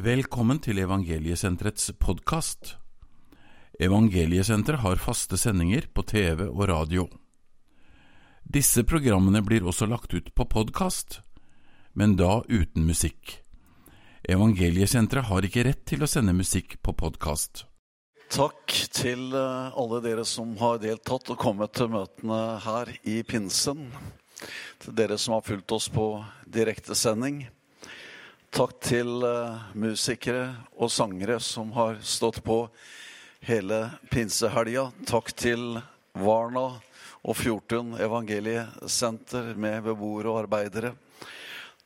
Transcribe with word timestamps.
Velkommen 0.00 0.56
til 0.64 0.78
Evangeliesenterets 0.80 1.90
podkast. 2.00 2.70
Evangeliesenteret 3.76 4.80
har 4.80 5.02
faste 5.02 5.36
sendinger 5.36 5.90
på 5.92 6.06
TV 6.08 6.46
og 6.46 6.62
radio. 6.70 7.04
Disse 8.40 8.86
programmene 8.88 9.42
blir 9.44 9.66
også 9.68 9.90
lagt 9.90 10.14
ut 10.16 10.30
på 10.32 10.46
podkast, 10.54 11.18
men 11.92 12.16
da 12.16 12.38
uten 12.48 12.88
musikk. 12.88 13.42
Evangeliesenteret 14.24 15.28
har 15.28 15.50
ikke 15.50 15.66
rett 15.68 15.84
til 15.92 16.06
å 16.06 16.08
sende 16.08 16.32
musikk 16.38 16.78
på 16.80 16.96
podkast. 16.96 17.66
Takk 18.32 18.72
til 18.96 19.36
eh, 19.36 19.76
alle 19.76 20.00
dere 20.06 20.24
som 20.24 20.56
har 20.64 20.80
deltatt 20.80 21.34
og 21.34 21.42
kommet 21.44 21.76
til 21.76 21.92
møtene 21.92 22.42
her 22.64 22.96
i 23.04 23.20
pinsen. 23.20 23.90
Til 24.80 24.96
dere 24.96 25.20
som 25.20 25.36
har 25.36 25.44
fulgt 25.44 25.76
oss 25.76 25.92
på 25.92 26.14
direktesending. 26.48 27.50
Takk 28.50 28.80
til 28.82 29.22
eh, 29.22 29.58
musikere 29.78 30.48
og 30.74 30.90
sangere 30.90 31.36
som 31.38 31.68
har 31.76 32.00
stått 32.02 32.40
på 32.42 32.64
hele 33.46 33.76
pinsehelga. 34.10 34.88
Takk 35.06 35.30
til 35.38 35.76
Varna 36.18 36.64
og 37.22 37.36
Fjortun 37.38 37.92
evangeliesenter 38.02 39.52
med 39.54 39.84
beboere 39.86 40.32
og 40.32 40.40
arbeidere. 40.40 40.90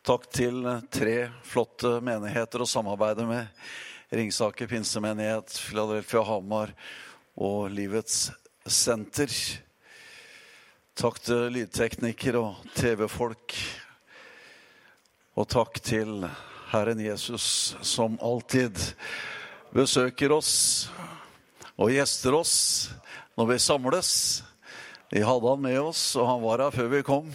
Takk 0.09 0.25
til 0.33 0.65
tre 0.89 1.29
flotte 1.45 1.99
menigheter 2.01 2.65
å 2.65 2.71
samarbeide 2.71 3.29
med. 3.29 3.45
Ringsaker 4.09 4.71
pinsemenighet, 4.73 5.53
Filadelfia 5.67 6.25
Hamar 6.25 6.73
og 7.37 7.69
Livets 7.77 8.31
senter. 8.65 9.29
Takk 10.97 11.21
til 11.29 11.45
lydteknikere 11.59 12.41
og 12.41 12.65
TV-folk. 12.81 13.59
Og 15.37 15.49
takk 15.51 15.85
til 15.85 16.25
Herren 16.75 16.99
Jesus, 17.01 17.77
som 17.81 18.19
alltid 18.23 18.79
besøker 19.71 20.33
oss 20.35 20.55
og 21.79 21.93
gjester 21.95 22.35
oss 22.35 22.55
når 23.39 23.47
vi 23.53 23.59
samles. 23.63 24.11
Vi 25.15 25.23
hadde 25.23 25.53
han 25.53 25.63
med 25.63 25.79
oss, 25.79 26.03
og 26.19 26.27
han 26.27 26.43
var 26.43 26.65
her 26.65 26.75
før 26.75 26.91
vi 26.91 27.03
kom. 27.07 27.29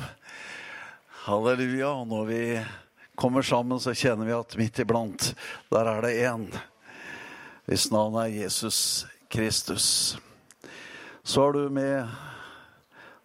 Halleluja. 1.23 1.93
Og 2.01 2.09
når 2.11 2.27
vi 2.27 2.41
kommer 3.15 3.47
sammen, 3.47 3.79
så 3.79 3.95
kjenner 3.95 4.27
vi 4.27 4.35
at 4.35 4.57
midt 4.59 4.83
iblant, 4.83 5.31
der 5.71 5.87
er 5.87 6.03
det 6.03 6.17
én. 6.19 6.49
Hvis 7.63 7.87
navnet 7.95 8.25
er 8.25 8.41
Jesus 8.41 9.05
Kristus. 9.31 10.17
Så 11.23 11.47
er 11.47 11.55
du 11.55 11.69
med 11.71 12.11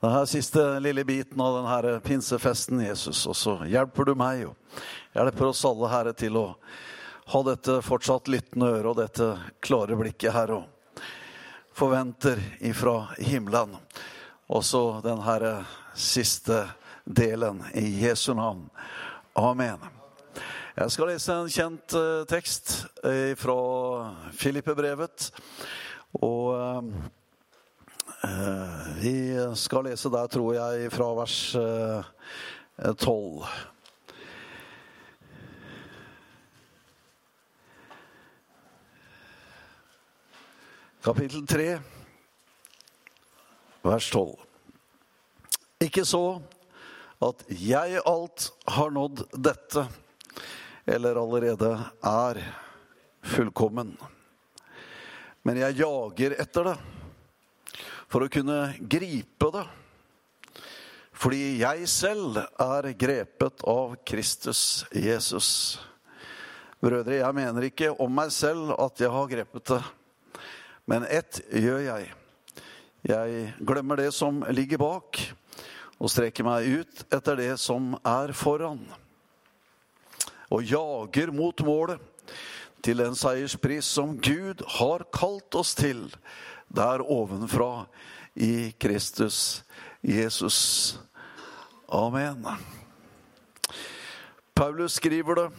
denne 0.04 0.26
siste 0.26 0.80
lille 0.84 1.04
biten 1.04 1.40
av 1.40 1.54
denne 1.56 2.00
pinsefesten, 2.04 2.80
Jesus. 2.84 3.22
Og 3.26 3.36
så 3.36 3.54
hjelper 3.64 4.10
du 4.10 4.14
meg 4.18 4.42
og 4.50 4.82
hjelper 5.16 5.48
oss 5.48 5.64
alle, 5.64 5.88
Herre, 5.88 6.12
til 6.12 6.36
å 6.36 6.44
ha 7.32 7.40
dette 7.46 7.78
fortsatt 7.84 8.28
lyttende 8.28 8.68
øret 8.74 8.90
og 8.90 8.98
dette 9.00 9.28
klare 9.64 9.96
blikket, 9.96 10.34
Herre. 10.34 10.60
Og 10.60 11.00
forventer 11.74 12.42
ifra 12.60 13.14
himmelen. 13.16 13.78
Også 14.52 15.00
denne 15.04 15.54
siste 15.96 16.66
delen 17.04 17.64
i 17.72 17.86
Jesu 18.04 18.34
navn. 18.36 18.68
Amen. 19.40 19.80
Jeg 20.74 20.90
skal 20.90 21.12
lese 21.14 21.32
en 21.32 21.48
kjent 21.50 21.96
uh, 21.96 22.26
tekst 22.28 22.80
uh, 23.06 23.32
fra 23.40 23.58
Filippe-brevet. 24.36 25.30
Og 26.20 26.52
uh, 26.52 26.82
vi 29.00 29.14
skal 29.56 29.84
lese 29.88 30.10
der, 30.12 30.28
tror 30.32 30.54
jeg, 30.56 30.90
fra 30.92 31.08
vers 31.18 31.36
tolv. 33.00 33.44
Kapittel 41.04 41.44
3, 41.46 41.66
vers 43.84 44.08
12. 44.10 44.32
Ikke 45.84 46.06
så 46.08 46.24
at 47.24 47.44
jeg 47.60 48.00
alt 48.08 48.48
har 48.72 48.94
nådd 48.94 49.26
dette, 49.36 49.84
eller 50.88 51.20
allerede 51.20 51.74
er 52.08 52.40
fullkommen. 53.20 53.94
Men 55.44 55.60
jeg 55.60 55.82
jager 55.84 56.40
etter 56.40 56.72
det 56.72 56.76
for 58.14 58.22
å 58.22 58.30
kunne 58.30 58.76
gripe 58.78 59.48
det. 59.50 59.64
Fordi 61.18 61.56
jeg 61.58 61.88
selv 61.90 62.38
er 62.38 62.86
grepet 62.94 63.64
av 63.66 63.96
Kristus 64.06 64.84
Jesus. 64.94 65.48
Brødre, 66.78 67.16
jeg 67.18 67.34
mener 67.34 67.66
ikke 67.66 67.90
om 67.90 68.14
meg 68.14 68.30
selv 68.34 68.70
at 68.78 69.02
jeg 69.02 69.10
har 69.10 69.32
grepet 69.32 69.72
det. 69.72 69.80
Men 70.86 71.08
ett 71.10 71.40
gjør 71.50 71.82
jeg. 71.88 72.06
Jeg 73.10 73.42
glemmer 73.66 73.98
det 73.98 74.12
som 74.14 74.44
ligger 74.54 74.78
bak, 74.84 75.18
og 75.98 76.12
strekker 76.12 76.46
meg 76.46 76.70
ut 76.70 77.04
etter 77.10 77.40
det 77.40 77.50
som 77.58 77.96
er 77.98 78.30
foran. 78.36 78.84
Og 80.54 80.62
jager 80.70 81.34
mot 81.34 81.66
målet, 81.66 81.98
til 82.84 83.00
den 83.00 83.14
seierspris 83.16 83.88
som 83.96 84.18
Gud 84.20 84.60
har 84.76 85.06
kalt 85.10 85.56
oss 85.56 85.72
til, 85.74 86.04
der 86.68 87.02
ovenfra 87.02 87.86
i 88.34 88.72
Kristus 88.72 89.64
Jesus. 90.00 90.98
Amen. 91.88 92.46
Paulus 94.54 94.92
skriver 94.92 95.34
det. 95.34 95.50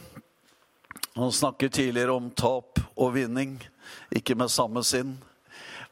Han 1.14 1.32
snakker 1.32 1.68
tidligere 1.68 2.12
om 2.12 2.30
tap 2.30 2.80
og 2.94 3.14
vinning, 3.14 3.56
ikke 4.10 4.36
med 4.36 4.52
samme 4.52 4.82
sinn. 4.84 5.16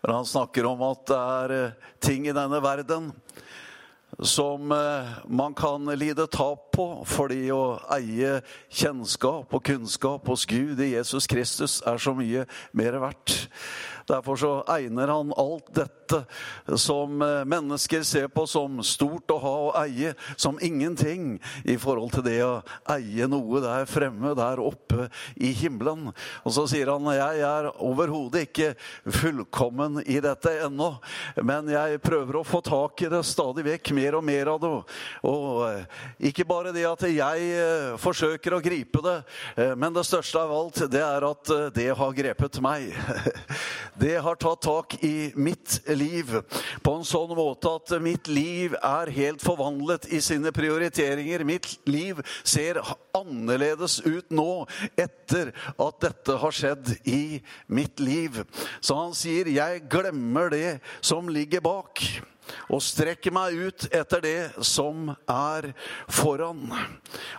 Men 0.02 0.14
han 0.14 0.26
snakker 0.28 0.66
om 0.68 0.82
at 0.84 1.06
det 1.08 1.18
er 1.18 1.54
ting 2.04 2.28
i 2.28 2.36
denne 2.36 2.60
verden 2.64 3.12
som 4.20 4.68
man 5.24 5.54
kan 5.56 5.88
lide 5.98 6.26
tap 6.26 6.63
på 6.74 6.86
fordi 7.08 7.46
å 7.54 7.78
eie 7.94 8.40
kjennskap 8.68 9.54
og 9.54 9.64
kunnskap 9.64 10.26
hos 10.30 10.46
Gud 10.50 10.82
i 10.82 10.94
Jesus 10.96 11.28
Kristus 11.30 11.80
er 11.86 12.00
så 12.02 12.14
mye 12.16 12.44
mer 12.76 12.98
verdt. 13.02 13.44
Derfor 14.08 14.36
så 14.36 14.50
egner 14.68 15.08
han 15.08 15.32
alt 15.40 15.70
dette 15.72 16.18
som 16.76 17.22
mennesker 17.48 18.02
ser 18.04 18.26
på 18.28 18.44
som 18.48 18.82
stort 18.84 19.32
å 19.32 19.38
ha 19.40 19.52
og 19.68 19.78
eie, 19.80 20.12
som 20.36 20.58
ingenting 20.60 21.38
i 21.64 21.78
forhold 21.80 22.12
til 22.12 22.26
det 22.26 22.36
å 22.44 22.58
eie 22.92 23.28
noe 23.30 23.62
der 23.64 23.88
fremme, 23.88 24.34
der 24.36 24.60
oppe 24.60 25.08
i 25.40 25.54
himmelen. 25.56 26.10
Og 26.44 26.56
så 26.56 26.66
sier 26.68 26.92
han 26.92 27.08
jeg 27.14 27.40
er 27.48 27.70
overhodet 27.72 28.44
ikke 28.50 28.74
fullkommen 29.08 30.02
i 30.04 30.18
dette 30.24 30.52
ennå, 30.66 30.90
men 31.40 31.72
jeg 31.72 32.02
prøver 32.04 32.40
å 32.40 32.46
få 32.46 32.60
tak 32.64 33.06
i 33.06 33.10
det 33.12 33.22
stadig 33.24 33.64
vekk, 33.66 33.94
mer 33.96 34.18
og 34.20 34.26
mer 34.26 34.52
av 34.52 34.60
det. 34.60 34.74
Og 35.32 36.28
ikke 36.28 36.48
bare 36.48 36.63
det 36.72 36.86
at 36.88 37.04
jeg 37.10 37.98
forsøker 38.00 38.56
å 38.56 38.62
gripe 38.64 39.02
det, 39.04 39.16
men 39.76 39.92
det 39.94 40.06
største 40.08 40.40
av 40.40 40.52
alt, 40.54 40.80
det 40.90 41.02
er 41.04 41.26
at 41.28 41.52
det 41.76 41.88
har 41.98 42.16
grepet 42.16 42.60
meg. 42.64 42.94
det 44.04 44.16
har 44.24 44.38
tatt 44.40 44.62
tak 44.64 44.96
i 45.04 45.32
mitt 45.36 45.80
liv 45.92 46.30
på 46.82 46.94
en 46.96 47.06
sånn 47.06 47.34
måte 47.36 47.72
at 47.76 47.94
mitt 48.02 48.28
liv 48.30 48.76
er 48.80 49.12
helt 49.14 49.44
forvandlet 49.44 50.08
i 50.14 50.20
sine 50.24 50.52
prioriteringer. 50.54 51.44
Mitt 51.46 51.68
liv 51.88 52.20
ser 52.42 52.80
annerledes 53.14 54.00
ut 54.04 54.30
nå 54.34 54.66
etter 54.96 55.52
at 55.74 56.00
dette 56.04 56.38
har 56.40 56.54
skjedd 56.54 56.94
i 57.08 57.40
mitt 57.66 58.00
liv. 58.02 58.42
Så 58.80 58.96
han 58.98 59.14
sier, 59.14 59.48
'Jeg 59.48 59.88
glemmer 59.88 60.50
det 60.50 60.80
som 61.00 61.28
ligger 61.28 61.60
bak' 61.60 62.33
og 62.68 62.82
strekker 62.82 63.34
meg 63.34 63.56
ut 63.56 63.86
etter 63.94 64.22
det 64.24 64.64
som 64.64 65.10
er 65.30 65.70
foran, 66.08 66.66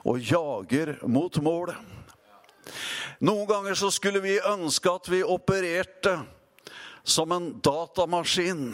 og 0.06 0.22
jager 0.22 0.96
mot 1.08 1.42
målet. 1.44 1.78
Noen 3.24 3.48
ganger 3.48 3.78
så 3.80 3.92
skulle 3.94 4.20
vi 4.24 4.40
ønske 4.42 4.92
at 4.92 5.10
vi 5.12 5.24
opererte 5.24 6.18
som 7.06 7.32
en 7.32 7.52
datamaskin. 7.64 8.74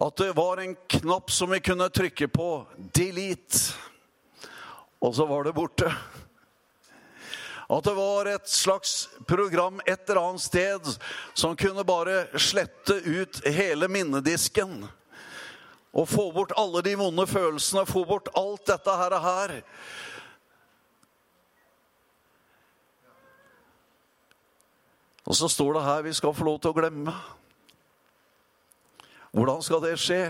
At 0.00 0.16
det 0.16 0.32
var 0.36 0.60
en 0.60 0.74
knapp 0.88 1.30
som 1.30 1.50
vi 1.50 1.60
kunne 1.60 1.88
trykke 1.88 2.28
på 2.28 2.66
'delete', 2.76 3.74
og 5.00 5.14
så 5.14 5.26
var 5.26 5.44
det 5.44 5.54
borte. 5.54 5.92
At 7.70 7.84
det 7.84 7.94
var 7.94 8.26
et 8.26 8.48
slags 8.48 9.08
program 9.28 9.80
et 9.86 10.10
eller 10.10 10.20
annet 10.20 10.42
sted 10.42 10.88
som 11.34 11.56
kunne 11.56 11.84
bare 11.84 12.38
slette 12.38 12.96
ut 13.06 13.40
hele 13.46 13.88
minnedisken. 13.88 14.88
Og 15.90 16.06
få 16.06 16.28
bort 16.32 16.52
alle 16.58 16.82
de 16.86 16.94
vonde 16.98 17.26
følelsene, 17.26 17.86
få 17.86 18.04
bort 18.06 18.30
alt 18.38 18.66
dette 18.70 18.94
her. 19.00 19.16
Og 19.16 19.24
her. 19.26 19.56
Og 25.30 25.36
så 25.36 25.48
står 25.48 25.76
det 25.76 25.84
her 25.84 26.02
vi 26.02 26.12
skal 26.16 26.34
få 26.34 26.46
lov 26.46 26.58
til 26.58 26.72
å 26.72 26.78
glemme. 26.78 27.14
Hvordan 29.30 29.62
skal 29.62 29.82
det 29.84 29.94
skje? 30.02 30.24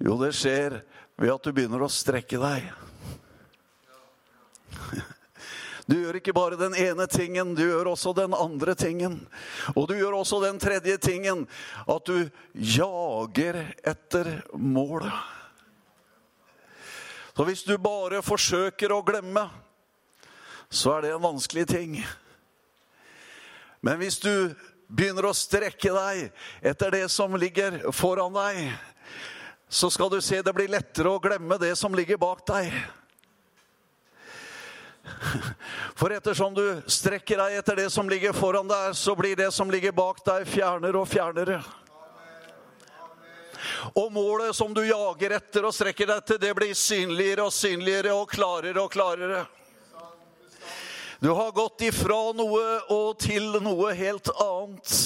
Jo, 0.00 0.16
det 0.20 0.32
skjer 0.36 0.78
ved 1.20 1.32
at 1.34 1.44
du 1.44 1.52
begynner 1.52 1.84
å 1.84 1.92
strekke 1.92 2.40
deg. 2.40 2.70
Du 5.84 5.98
gjør 5.98 6.16
ikke 6.16 6.32
bare 6.32 6.56
den 6.56 6.72
ene 6.80 7.04
tingen, 7.12 7.52
du 7.56 7.62
gjør 7.66 7.90
også 7.92 8.14
den 8.16 8.32
andre 8.36 8.72
tingen. 8.78 9.18
Og 9.76 9.88
du 9.90 9.98
gjør 9.98 10.16
også 10.22 10.40
den 10.44 10.60
tredje 10.60 10.96
tingen, 10.96 11.44
at 11.84 12.08
du 12.08 12.30
jager 12.54 13.60
etter 13.84 14.30
målet. 14.56 15.12
Så 17.36 17.44
hvis 17.44 17.64
du 17.66 17.74
bare 17.82 18.22
forsøker 18.22 18.94
å 18.94 19.02
glemme, 19.04 19.48
så 20.70 20.96
er 20.96 21.04
det 21.04 21.12
en 21.14 21.26
vanskelig 21.26 21.66
ting. 21.68 21.98
Men 23.84 23.98
hvis 24.00 24.16
du 24.22 24.54
begynner 24.88 25.28
å 25.28 25.36
strekke 25.36 25.92
deg 25.92 26.68
etter 26.70 26.94
det 26.94 27.08
som 27.12 27.34
ligger 27.36 27.82
foran 27.92 28.32
deg, 28.38 28.70
så 29.68 29.90
skal 29.90 30.12
du 30.12 30.20
se 30.22 30.40
det 30.40 30.54
blir 30.56 30.70
lettere 30.72 31.10
å 31.10 31.20
glemme 31.20 31.58
det 31.60 31.74
som 31.76 31.92
ligger 31.96 32.20
bak 32.22 32.46
deg. 32.48 32.72
For 35.98 36.12
ettersom 36.12 36.54
du 36.54 36.82
strekker 36.86 37.40
deg 37.40 37.58
etter 37.60 37.76
det 37.76 37.90
som 37.92 38.08
ligger 38.10 38.32
foran 38.36 38.68
deg, 38.68 38.94
så 38.96 39.14
blir 39.16 39.36
det 39.36 39.50
som 39.52 39.70
ligger 39.70 39.92
bak 39.92 40.22
deg, 40.26 40.46
fjernere 40.48 41.00
og 41.00 41.08
fjernere. 41.08 41.58
Og 43.96 44.12
målet 44.12 44.56
som 44.56 44.74
du 44.74 44.82
jager 44.84 45.36
etter 45.38 45.66
og 45.66 45.74
strekker 45.74 46.08
deg 46.08 46.22
etter, 46.22 46.40
det 46.40 46.54
blir 46.56 46.74
synligere 46.76 47.46
og 47.48 47.54
synligere 47.54 48.14
og 48.16 48.28
klarere 48.32 48.80
og 48.82 48.90
klarere. 48.92 49.44
Du 51.24 51.30
har 51.32 51.54
gått 51.56 51.86
ifra 51.86 52.18
noe 52.36 52.64
og 52.92 53.14
til 53.22 53.54
noe 53.64 53.94
helt 53.96 54.28
annet. 54.34 54.96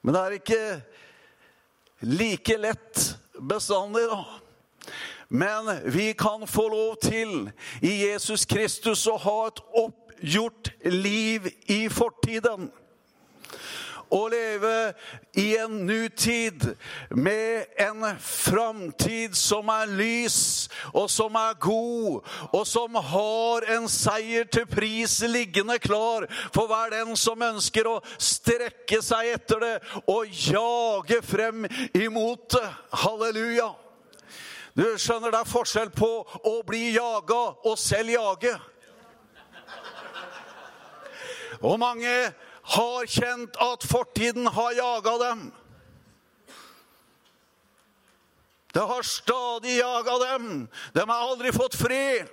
Men 0.00 0.16
det 0.16 0.20
er 0.22 0.36
ikke 0.38 0.62
like 2.08 2.56
lett 2.56 3.02
bestandig, 3.36 4.06
da. 4.08 4.22
Men 5.32 5.70
vi 5.84 6.12
kan 6.18 6.46
få 6.46 6.68
lov 6.68 6.96
til 7.02 7.52
i 7.80 7.92
Jesus 8.02 8.42
Kristus 8.50 9.04
å 9.06 9.14
ha 9.14 9.34
et 9.46 9.60
oppgjort 9.78 10.70
liv 10.90 11.44
i 11.70 11.84
fortiden. 11.86 12.64
Å 14.10 14.24
leve 14.26 14.72
i 15.38 15.52
en 15.62 15.76
nutid 15.86 16.64
med 17.14 17.76
en 17.78 18.02
framtid 18.18 19.36
som 19.38 19.70
er 19.70 19.92
lys, 20.00 20.66
og 20.90 21.06
som 21.14 21.38
er 21.38 21.54
god, 21.62 22.26
og 22.50 22.64
som 22.66 22.98
har 23.12 23.68
en 23.76 23.86
seier 23.86 24.48
til 24.50 24.66
pris 24.66 25.14
liggende 25.30 25.78
klar 25.78 26.26
for 26.50 26.66
hver 26.66 26.90
den 26.96 27.14
som 27.14 27.44
ønsker 27.52 27.86
å 27.86 28.00
strekke 28.18 28.98
seg 28.98 29.30
etter 29.36 29.62
det 29.62 29.76
og 30.10 30.34
jage 30.42 31.20
frem 31.22 31.70
imot 31.94 32.58
det. 32.58 32.66
Halleluja. 33.04 33.70
Du 34.76 34.84
skjønner, 34.98 35.32
det 35.32 35.40
er 35.40 35.50
forskjell 35.50 35.90
på 35.94 36.10
å 36.46 36.54
bli 36.66 36.92
jaga 36.94 37.40
og 37.66 37.78
selv 37.80 38.14
jage. 38.14 38.52
Og 41.60 41.76
mange 41.80 42.12
har 42.74 43.08
kjent 43.10 43.58
at 43.60 43.84
fortiden 43.84 44.46
har 44.46 44.76
jaga 44.78 45.16
dem. 45.24 45.48
Det 48.70 48.86
har 48.86 49.02
stadig 49.02 49.80
jaga 49.80 50.18
dem. 50.18 50.68
De 50.94 51.00
har 51.02 51.26
aldri 51.26 51.52
fått 51.52 51.74
fred. 51.74 52.30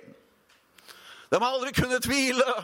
De 1.28 1.40
har 1.42 1.50
aldri 1.50 1.72
kunnet 1.74 2.06
hvile. 2.06 2.54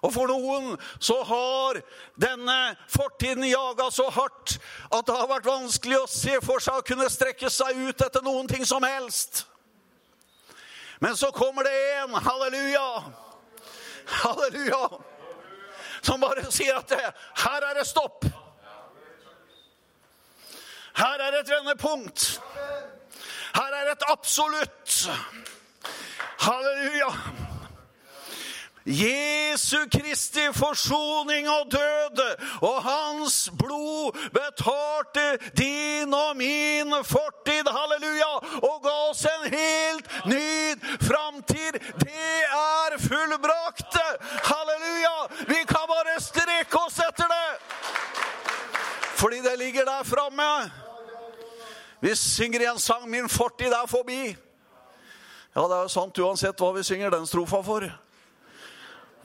Og 0.00 0.12
for 0.14 0.30
noen 0.30 0.76
så 0.98 1.18
har 1.28 1.80
denne 2.20 2.56
fortiden 2.88 3.44
jaga 3.44 3.90
så 3.92 4.08
hardt 4.14 4.56
at 4.88 5.06
det 5.06 5.16
har 5.16 5.28
vært 5.28 5.48
vanskelig 5.50 5.98
å 6.00 6.08
se 6.08 6.38
for 6.44 6.62
seg 6.64 6.80
å 6.80 6.86
kunne 6.86 7.10
strekke 7.12 7.50
seg 7.52 7.76
ut 7.88 8.04
etter 8.06 8.24
noen 8.24 8.48
ting 8.48 8.64
som 8.68 8.84
helst. 8.86 9.44
Men 11.00 11.16
så 11.16 11.30
kommer 11.32 11.64
det 11.64 11.76
en, 11.98 12.14
halleluja, 12.14 12.88
halleluja, 14.24 14.88
som 16.00 16.20
bare 16.20 16.44
sier 16.52 16.76
at 16.80 16.88
det, 16.92 17.00
her 17.44 17.68
er 17.70 17.78
det 17.80 17.86
stopp. 17.88 18.24
Her 21.00 21.22
er 21.28 21.38
et 21.38 21.48
vendepunkt. 21.48 22.40
Her 23.54 23.76
er 23.82 23.92
et 23.92 24.08
absolutt. 24.12 24.96
Halleluja. 26.40 27.48
Jesu 28.90 29.76
Kristi 29.92 30.40
forsoning 30.52 31.48
og 31.48 31.70
død, 31.70 32.18
og 32.62 32.82
hans 32.82 33.50
blod 33.58 34.18
betalte 34.34 35.38
din 35.58 36.14
og 36.14 36.36
min 36.36 36.94
fortid, 37.04 37.70
halleluja, 37.76 38.32
og 38.66 38.82
ga 38.82 38.96
oss 39.10 39.24
en 39.30 39.46
helt 39.54 40.10
ny 40.26 40.74
framtid. 41.06 41.78
Det 42.02 42.34
er 42.50 42.98
fullbrakt. 42.98 43.96
halleluja. 44.50 45.16
Vi 45.48 45.60
kan 45.68 45.86
bare 45.88 46.20
strekke 46.20 46.78
oss 46.86 46.98
etter 46.98 47.30
det, 47.30 47.50
fordi 49.14 49.36
det 49.36 49.58
ligger 49.58 49.84
der 49.84 50.02
framme. 50.04 50.72
Vi 52.00 52.14
synger 52.14 52.60
i 52.60 52.64
en 52.64 52.78
sang 52.78 53.10
'Min 53.10 53.28
fortid 53.28 53.72
er 53.72 53.86
forbi'. 53.86 54.36
Ja, 55.56 55.60
det 55.60 55.76
er 55.76 55.82
jo 55.82 55.88
sant 55.88 56.18
uansett 56.18 56.58
hva 56.58 56.72
vi 56.72 56.82
synger 56.82 57.10
den 57.10 57.26
strofa 57.26 57.60
for. 57.62 57.90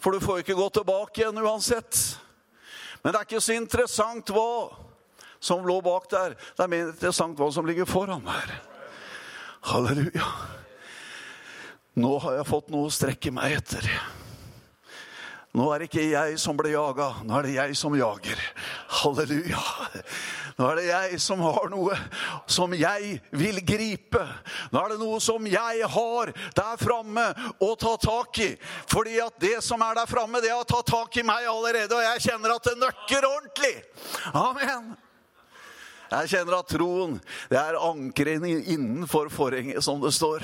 For 0.06 0.14
du 0.14 0.22
får 0.22 0.44
ikke 0.44 0.54
gå 0.54 0.66
tilbake 0.70 1.24
igjen 1.24 1.42
uansett. 1.42 1.98
Men 3.02 3.10
det 3.10 3.18
er 3.18 3.26
ikke 3.26 3.40
så 3.42 3.56
interessant 3.58 4.30
hva 4.30 4.50
som 5.42 5.66
lå 5.66 5.80
bak 5.82 6.06
der. 6.12 6.36
Det 6.38 6.62
er 6.62 6.70
mer 6.70 6.92
interessant 6.92 7.42
hva 7.42 7.48
som 7.50 7.66
ligger 7.66 7.90
foran 7.90 8.22
der. 8.22 8.52
Halleluja. 9.66 10.28
Nå 11.98 12.12
har 12.22 12.38
jeg 12.38 12.48
fått 12.52 12.70
noe 12.70 12.86
å 12.86 12.94
strekke 12.94 13.34
meg 13.34 13.58
etter. 13.64 13.90
Nå 15.56 15.66
er 15.72 15.80
det 15.80 15.88
ikke 15.88 16.10
jeg 16.10 16.40
som 16.42 16.58
ble 16.60 16.74
jaga, 16.74 17.14
nå 17.24 17.38
er 17.38 17.46
det 17.48 17.54
jeg 17.56 17.76
som 17.80 17.94
jager. 17.96 18.40
Halleluja. 19.00 19.62
Nå 20.58 20.68
er 20.68 20.80
det 20.82 20.88
jeg 20.90 21.20
som 21.24 21.40
har 21.46 21.70
noe 21.72 21.96
som 22.52 22.76
jeg 22.76 23.14
vil 23.32 23.62
gripe. 23.64 24.24
Nå 24.74 24.82
er 24.82 24.94
det 24.94 25.00
noe 25.00 25.22
som 25.24 25.48
jeg 25.48 25.88
har 25.94 26.34
der 26.60 26.82
framme 26.82 27.26
å 27.64 27.72
ta 27.80 27.96
tak 28.04 28.42
i. 28.44 28.50
Fordi 28.92 29.16
at 29.24 29.40
det 29.40 29.56
som 29.64 29.84
er 29.84 29.96
der 30.02 30.12
framme, 30.12 30.44
det 30.44 30.52
har 30.52 30.68
tatt 30.68 30.92
tak 30.92 31.16
i 31.20 31.24
meg 31.28 31.48
allerede, 31.48 31.96
og 31.96 32.04
jeg 32.04 32.28
kjenner 32.28 32.58
at 32.58 32.68
det 32.68 32.76
nøkker 32.82 33.32
ordentlig. 33.32 33.74
Amen. 34.36 34.94
Jeg 36.12 36.32
kjenner 36.36 36.60
at 36.60 36.70
troen 36.70 37.16
det 37.50 37.58
er 37.60 37.80
ankeret 37.80 38.44
innenfor 38.76 39.32
forhenget, 39.34 39.84
som 39.84 40.04
det 40.04 40.12
står. 40.16 40.44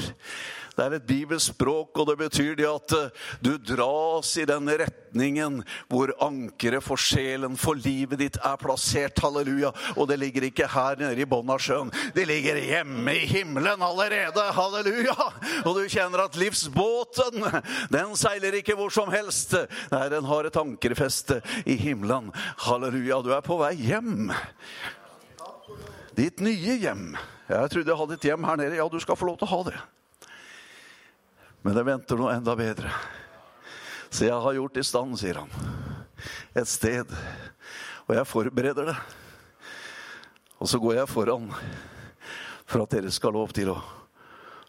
Det 0.71 0.85
er 0.85 0.93
et 0.95 1.07
bibelsk 1.07 1.51
språk, 1.51 1.97
og 1.99 2.07
det 2.07 2.17
betyr 2.21 2.55
det 2.55 2.67
at 2.69 2.93
eh, 2.95 3.09
du 3.43 3.51
dras 3.59 4.29
i 4.39 4.45
den 4.47 4.69
retningen 4.81 5.59
hvor 5.91 6.13
ankeret 6.23 6.83
for 6.85 6.99
sjelen, 6.99 7.57
for 7.59 7.75
livet 7.75 8.21
ditt, 8.21 8.39
er 8.39 8.59
plassert. 8.61 9.19
Halleluja. 9.21 9.73
Og 9.97 10.07
det 10.09 10.17
ligger 10.21 10.47
ikke 10.47 10.69
her 10.71 10.97
nede 11.01 11.19
i 11.19 11.27
bunnen 11.27 11.51
av 11.53 11.61
sjøen. 11.63 11.91
Det 12.15 12.25
ligger 12.29 12.59
hjemme 12.63 13.17
i 13.19 13.27
himmelen 13.29 13.83
allerede. 13.83 14.47
Halleluja. 14.55 15.29
Og 15.67 15.75
du 15.77 15.83
kjenner 15.91 16.25
at 16.25 16.39
livsbåten, 16.39 17.43
den 17.91 18.15
seiler 18.19 18.55
ikke 18.61 18.77
hvor 18.79 18.93
som 18.93 19.11
helst. 19.13 19.57
Nei, 19.91 20.05
den 20.13 20.27
har 20.29 20.47
et 20.47 20.61
ankerfeste 20.63 21.41
i 21.65 21.75
himmelen. 21.83 22.31
Halleluja. 22.65 23.21
Du 23.25 23.33
er 23.35 23.43
på 23.45 23.59
vei 23.59 23.75
hjem. 23.75 24.31
Ditt 26.15 26.39
nye 26.43 26.79
hjem. 26.79 27.09
Jeg 27.51 27.71
trodde 27.71 27.91
jeg 27.91 27.99
hadde 27.99 28.15
et 28.21 28.29
hjem 28.31 28.45
her 28.47 28.61
nede. 28.63 28.77
Ja, 28.79 28.87
du 28.87 29.01
skal 29.03 29.19
få 29.19 29.27
lov 29.27 29.41
til 29.41 29.51
å 29.51 29.57
ha 29.57 29.65
det. 29.67 29.81
Men 31.61 31.77
det 31.77 31.85
venter 31.85 32.17
noe 32.17 32.33
enda 32.33 32.55
bedre. 32.57 32.91
Så 34.09 34.25
jeg 34.25 34.43
har 34.43 34.57
gjort 34.57 34.77
i 34.81 34.83
stand, 34.83 35.15
sier 35.19 35.39
han, 35.43 35.51
et 36.57 36.67
sted. 36.67 37.11
Og 38.07 38.15
jeg 38.17 38.27
forbereder 38.27 38.89
det. 38.91 38.97
Og 40.61 40.69
så 40.69 40.79
går 40.81 40.99
jeg 40.99 41.09
foran 41.09 41.47
for 42.65 42.83
at 42.83 42.93
dere 42.93 43.11
skal 43.13 43.33
lov 43.35 43.53
til 43.55 43.71
å 43.73 43.77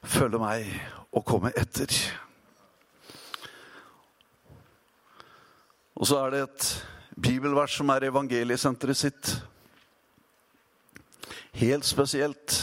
følge 0.02 0.40
meg 0.42 0.68
og 1.12 1.25
komme 1.26 1.52
etter. 1.58 1.90
Og 5.96 6.08
så 6.08 6.18
er 6.22 6.32
det 6.32 6.44
et 6.46 6.68
bibelvers 7.14 7.76
som 7.76 7.92
er 7.94 8.08
evangeliesenteret 8.08 8.99
sitt. 8.99 9.34
Helt 11.61 11.87
spesielt. 11.87 12.56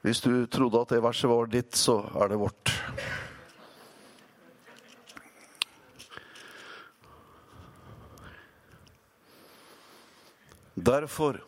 Hvis 0.00 0.22
du 0.24 0.46
trodde 0.48 0.80
at 0.80 0.94
det 0.94 1.02
verset 1.04 1.28
var 1.28 1.50
ditt, 1.52 1.76
så 1.76 1.98
er 2.16 2.32
det 2.32 2.40
vårt. 2.40 2.72
Derfor 10.80 11.42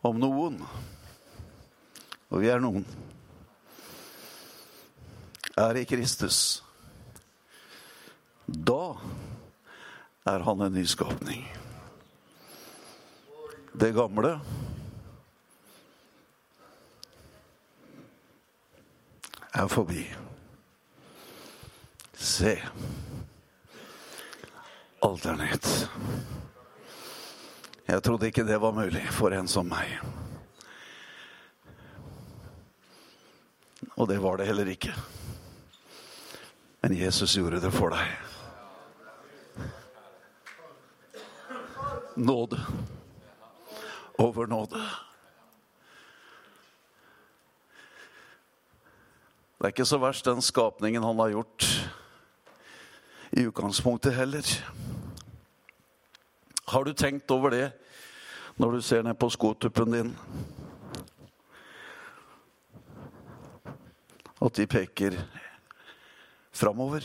Om 0.00 0.16
noen, 0.16 0.54
og 2.32 2.40
vi 2.40 2.48
er 2.48 2.62
noen, 2.64 2.86
er 5.60 5.76
i 5.76 5.84
Kristus, 5.84 6.38
da 8.48 8.94
er 10.24 10.46
han 10.48 10.64
en 10.64 10.78
nyskapning 10.78 11.44
det 13.72 13.92
gamle. 13.92 14.38
er 19.52 19.68
forbi. 19.68 20.04
Se. 22.14 22.54
Alt 25.02 25.26
er 25.26 25.36
nytt. 25.36 25.68
Jeg 27.90 28.02
trodde 28.06 28.28
ikke 28.30 28.46
det 28.46 28.60
var 28.62 28.76
mulig 28.76 29.02
for 29.12 29.34
en 29.34 29.48
som 29.50 29.66
meg. 29.66 29.98
Og 33.96 34.08
det 34.08 34.20
var 34.22 34.38
det 34.38 34.46
heller 34.48 34.68
ikke. 34.70 34.94
Men 36.80 36.96
Jesus 36.96 37.36
gjorde 37.36 37.60
det 37.60 37.72
for 37.74 37.92
deg. 37.92 38.06
Nåde 42.16 42.60
over 44.20 44.46
nåde. 44.46 44.80
Det 49.58 49.66
er 49.66 49.72
ikke 49.74 49.84
så 49.84 49.98
verst, 50.00 50.24
den 50.24 50.42
skapningen 50.42 51.04
han 51.04 51.18
har 51.20 51.34
gjort 51.34 51.66
i 53.36 53.44
utgangspunktet 53.44 54.14
heller. 54.16 54.46
Har 56.66 56.84
du 56.84 56.92
tenkt 56.92 57.30
over 57.30 57.50
det 57.50 57.66
når 58.56 58.70
du 58.70 58.80
ser 58.82 59.02
ned 59.02 59.14
på 59.14 59.28
skotuppen 59.30 59.92
din? 59.92 60.14
At 64.40 64.56
de 64.56 64.66
peker 64.66 65.18
framover? 66.52 67.04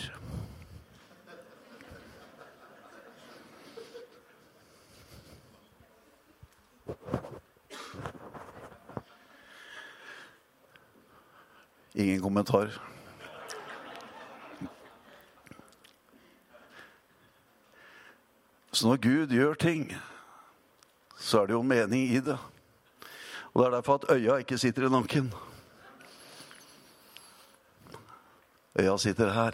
Ingen 11.96 12.22
kommentar. 12.22 12.82
Så 18.72 18.88
når 18.88 18.98
Gud 18.98 19.28
gjør 19.28 19.54
ting, 19.54 19.94
så 21.18 21.42
er 21.42 21.46
det 21.46 21.54
jo 21.54 21.62
mening 21.62 22.10
i 22.12 22.20
det. 22.20 22.38
Og 23.54 23.62
det 23.62 23.68
er 23.68 23.76
derfor 23.78 23.96
at 23.96 24.10
øya 24.12 24.36
ikke 24.44 24.58
sitter 24.58 24.88
i 24.88 24.92
nakken. 24.92 25.34
Øya 28.80 28.98
sitter 28.98 29.32
her. 29.32 29.52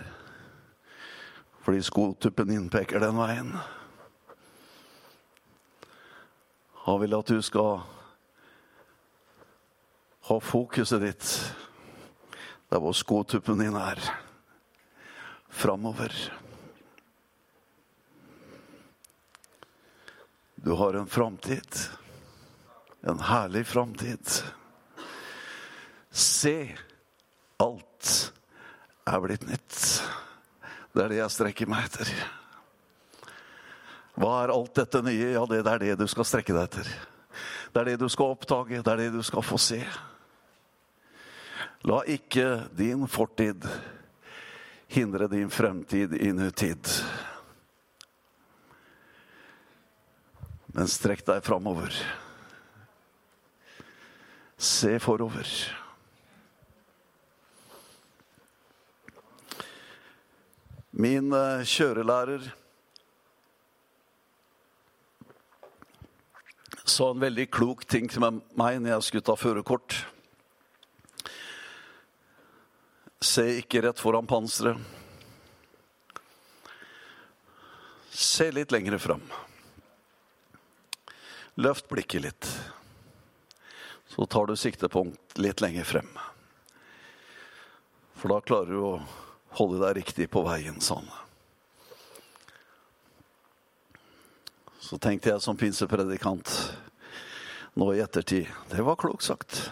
Fordi 1.62 1.82
skotuppen 1.82 2.50
din 2.50 2.70
peker 2.70 3.00
den 3.00 3.18
veien. 3.18 3.54
Han 6.86 7.02
vil 7.02 7.14
at 7.14 7.30
du 7.30 7.42
skal 7.42 7.84
ha 10.22 10.38
fokuset 10.42 11.02
ditt 11.02 11.28
der 12.72 12.80
hvor 12.80 12.96
skotuppen 12.96 13.60
din 13.60 13.75
er. 13.75 14.00
Framover. 15.50 16.13
Du 20.56 20.72
har 20.80 20.94
en 20.94 21.08
framtid. 21.08 21.80
En 23.04 23.20
herlig 23.20 23.66
framtid. 23.68 24.44
Se, 26.12 26.78
alt 27.60 28.34
er 29.08 29.20
blitt 29.24 29.48
nytt. 29.50 29.80
Det 30.92 31.04
er 31.04 31.12
det 31.12 31.20
jeg 31.20 31.36
strekker 31.36 31.72
meg 31.72 31.90
etter. 31.90 32.12
Hva 34.20 34.44
er 34.44 34.54
alt 34.54 34.75
dette 34.78 35.01
nye? 35.04 35.34
Ja, 35.34 35.44
det 35.50 35.63
er 35.66 35.84
det 35.84 35.98
du 36.00 36.08
skal 36.12 36.28
strekke 36.28 36.56
deg 36.56 36.70
etter. 36.70 36.94
Det 37.72 37.84
er 37.84 37.92
det 37.92 38.00
du 38.00 38.08
skal 38.12 38.36
oppdage, 38.36 38.84
det 38.84 38.92
er 38.92 39.06
det 39.06 39.12
du 39.16 39.22
skal 39.24 39.44
få 39.44 39.60
se. 39.60 39.80
La 41.82 42.04
ikke 42.06 42.68
din 42.78 43.08
fortid 43.10 43.66
hindre 44.92 45.28
din 45.28 45.50
fremtid 45.50 46.14
i 46.14 46.30
nutid. 46.36 46.90
Men 50.76 50.88
strekk 50.88 51.26
deg 51.26 51.42
framover. 51.44 51.96
Se 54.62 54.94
forover. 55.02 55.50
Min 60.92 61.34
eh, 61.34 61.66
kjørelærer 61.66 62.46
sa 66.86 67.10
en 67.10 67.22
veldig 67.24 67.48
klok 67.50 67.88
ting 67.90 68.10
til 68.12 68.22
meg 68.22 68.44
når 68.84 68.92
jeg 68.92 69.08
skulle 69.08 69.26
ta 69.26 69.40
førerkort. 69.40 70.04
Se 73.32 73.46
ikke 73.62 73.80
rett 73.86 74.00
foran 74.00 74.28
panseret. 74.28 74.78
Se 78.12 78.50
litt 78.52 78.74
lengre 78.76 79.00
fram. 79.00 79.24
Løft 81.56 81.88
blikket 81.88 82.26
litt. 82.26 82.50
Så 84.12 84.26
tar 84.26 84.52
du 84.52 84.56
siktepunkt 84.60 85.40
litt 85.40 85.64
lenger 85.64 85.88
frem. 85.88 86.12
For 88.20 88.34
da 88.34 88.42
klarer 88.44 88.76
du 88.76 88.84
å 88.84 88.94
holde 89.62 89.80
deg 89.86 90.02
riktig 90.02 90.28
på 90.34 90.44
veien, 90.44 90.84
han. 90.90 91.08
Så 94.84 95.00
tenkte 95.00 95.32
jeg 95.32 95.44
som 95.46 95.56
pinsepredikant 95.56 96.52
nå 97.80 97.94
i 97.96 98.02
ettertid 98.04 98.50
Det 98.74 98.84
var 98.84 99.00
klokt 99.00 99.24
sagt. 99.24 99.70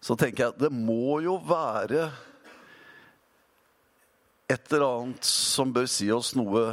Så 0.00 0.14
tenker 0.16 0.44
jeg 0.44 0.54
at 0.54 0.60
det 0.62 0.70
må 0.72 1.18
jo 1.24 1.36
være 1.42 2.08
et 4.48 4.72
eller 4.72 4.86
annet 4.86 5.28
som 5.28 5.72
bør 5.74 5.88
si 5.90 6.08
oss 6.14 6.32
noe 6.38 6.70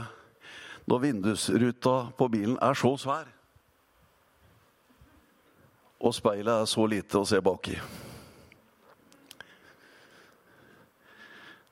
når 0.86 1.01
vindusruta 1.01 1.96
på 2.17 2.27
bilen 2.32 2.60
er 2.62 2.77
så 2.77 2.94
svær, 3.01 3.27
og 6.05 6.13
speilet 6.13 6.62
er 6.62 6.70
så 6.70 6.86
lite 6.86 7.17
å 7.17 7.25
se 7.27 7.39
baki. 7.41 7.75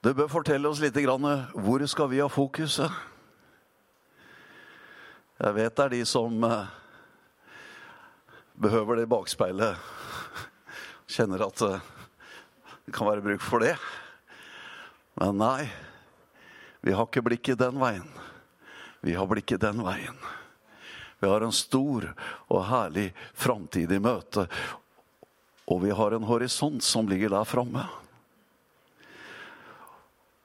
Det 0.03 0.11
bør 0.17 0.27
fortelle 0.27 0.67
oss 0.67 0.81
litt 0.83 0.97
grann, 0.97 1.27
hvor 1.53 1.85
skal 1.87 2.09
vi 2.11 2.19
ha 2.19 2.27
fokuset. 2.27 2.91
Jeg 5.39 5.55
vet 5.55 5.77
det 5.77 5.83
er 5.85 5.93
de 5.93 6.01
som 6.07 6.43
eh, 6.43 6.73
behøver 8.59 8.99
det 8.99 9.07
bakspeilet. 9.11 10.02
Kjenner 11.13 11.43
at 11.45 11.61
eh, 11.61 11.81
det 12.85 12.91
kan 12.95 13.05
være 13.05 13.21
bruk 13.21 13.43
for 13.45 13.61
det. 13.61 13.75
Men 15.21 15.37
nei, 15.37 15.67
vi 16.81 16.95
har 16.97 17.05
ikke 17.05 17.21
blikket 17.27 17.59
den 17.61 17.77
veien. 17.77 18.07
Vi 19.05 19.13
har 19.13 19.29
blikket 19.29 19.61
den 19.61 19.83
veien. 19.85 20.17
Vi 21.21 21.29
har 21.29 21.45
en 21.45 21.53
stor 21.53 22.09
og 22.49 22.65
herlig 22.67 23.11
framtid 23.37 23.93
i 23.93 24.01
møte. 24.01 24.47
Og 25.69 25.83
vi 25.85 25.93
har 25.93 26.15
en 26.17 26.25
horisont 26.27 26.83
som 26.83 27.07
ligger 27.07 27.31
der 27.31 27.45
framme. 27.47 27.85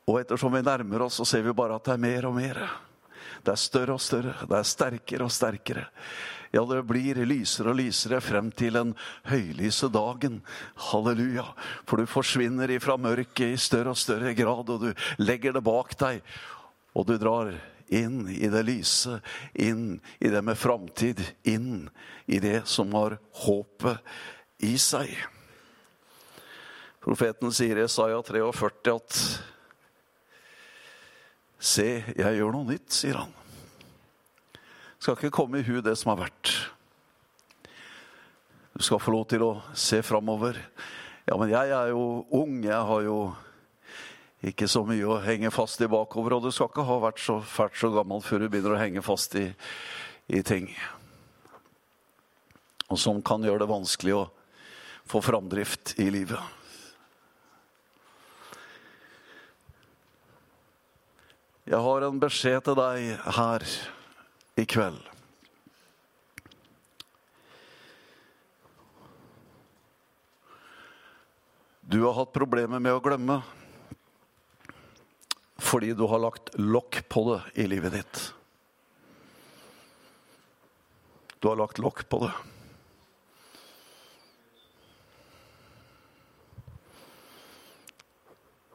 Og 0.09 0.21
ettersom 0.21 0.53
vi 0.53 0.63
nærmer 0.63 1.09
oss, 1.09 1.17
så 1.19 1.27
ser 1.27 1.49
vi 1.49 1.57
bare 1.57 1.81
at 1.81 1.89
det 1.89 1.97
er 1.97 2.05
mer 2.05 2.29
og 2.29 2.37
mer. 2.37 2.61
Det 3.43 3.55
er 3.55 3.61
større 3.61 3.97
og 3.97 4.05
større. 4.05 4.37
Det 4.45 4.61
er 4.61 4.69
sterkere 4.69 5.27
og 5.27 5.33
sterkere. 5.33 5.89
Ja, 6.51 6.65
det 6.65 6.83
blir 6.89 7.19
lysere 7.29 7.75
og 7.75 7.81
lysere 7.81 8.21
frem 8.25 8.51
til 8.57 8.79
den 8.79 8.95
høylyse 9.29 9.91
dagen. 9.93 10.41
Halleluja. 10.89 11.45
For 11.85 12.01
du 12.01 12.09
forsvinner 12.09 12.71
ifra 12.73 12.97
mørket 13.01 13.53
i 13.53 13.61
større 13.61 13.93
og 13.93 14.01
større 14.01 14.33
grad, 14.39 14.71
og 14.73 14.87
du 14.87 14.93
legger 15.21 15.57
det 15.57 15.65
bak 15.67 15.93
deg. 16.01 16.23
Og 16.97 17.09
du 17.09 17.19
drar 17.21 17.53
inn 17.89 18.27
i 18.33 18.49
det 18.53 18.65
lyse, 18.69 19.21
inn 19.53 20.01
i 20.21 20.33
det 20.33 20.43
med 20.45 20.59
framtid, 20.61 21.21
inn 21.49 21.89
i 22.27 22.41
det 22.41 22.63
som 22.69 22.93
har 22.97 23.19
håpet 23.45 24.01
i 24.65 24.75
seg. 24.81 25.13
Profeten 27.05 27.53
sier 27.55 27.79
i 27.79 27.87
Isaiah 27.87 28.25
43 28.25 28.97
at 28.97 29.21
Se, 31.59 31.89
jeg 32.15 32.39
gjør 32.39 32.53
noe 32.55 32.69
nytt, 32.69 32.93
sier 32.95 33.17
han. 33.19 33.38
Skal 34.99 35.15
ikke 35.15 35.31
komme 35.35 35.61
i 35.61 35.67
hu 35.67 35.79
det 35.85 35.95
som 35.99 36.11
har 36.13 36.25
vært. 36.27 36.53
Du 38.79 38.83
skal 38.87 39.01
få 39.03 39.15
lov 39.15 39.29
til 39.31 39.43
å 39.47 39.53
se 39.75 40.01
framover. 40.07 40.59
Ja, 41.27 41.37
men 41.39 41.51
jeg 41.51 41.71
er 41.75 41.93
jo 41.93 42.25
ung. 42.35 42.61
Jeg 42.63 42.79
har 42.91 43.03
jo 43.07 43.19
ikke 44.47 44.69
så 44.71 44.85
mye 44.87 45.07
å 45.07 45.19
henge 45.23 45.51
fast 45.55 45.83
i 45.83 45.91
bakover. 45.91 46.37
Og 46.37 46.47
du 46.47 46.53
skal 46.55 46.71
ikke 46.71 46.87
ha 46.87 46.99
vært 47.03 47.23
så 47.23 47.41
fælt 47.43 47.79
så 47.79 47.91
gammel 47.95 48.23
før 48.23 48.45
du 48.45 48.49
begynner 48.51 48.77
å 48.77 48.81
henge 48.81 49.03
fast 49.07 49.35
i, 49.39 49.49
i 50.31 50.43
ting. 50.47 50.71
Og 52.89 52.99
som 52.99 53.23
kan 53.23 53.43
gjøre 53.45 53.65
det 53.65 53.71
vanskelig 53.71 54.17
å 54.17 54.25
få 55.09 55.23
framdrift 55.25 55.95
i 56.03 56.09
livet. 56.13 56.41
Jeg 61.69 61.85
har 61.85 62.07
en 62.07 62.23
beskjed 62.23 62.65
til 62.65 62.77
deg 62.79 63.31
her 63.37 63.65
i 64.59 64.67
kveld. 64.67 65.03
Du 71.81 72.03
har 72.03 72.13
hatt 72.15 72.33
problemer 72.33 72.83
med 72.83 72.93
å 72.93 73.01
glemme 73.01 73.39
fordi 75.69 75.93
du 75.95 76.03
har 76.11 76.21
lagt 76.23 76.51
lokk 76.59 77.01
på 77.09 77.23
det 77.29 77.63
i 77.63 77.69
livet 77.71 77.95
ditt. 77.97 78.21
Du 81.39 81.49
har 81.49 81.59
lagt 81.61 81.79
lokk 81.79 82.05
på 82.09 82.23
det. 82.27 82.35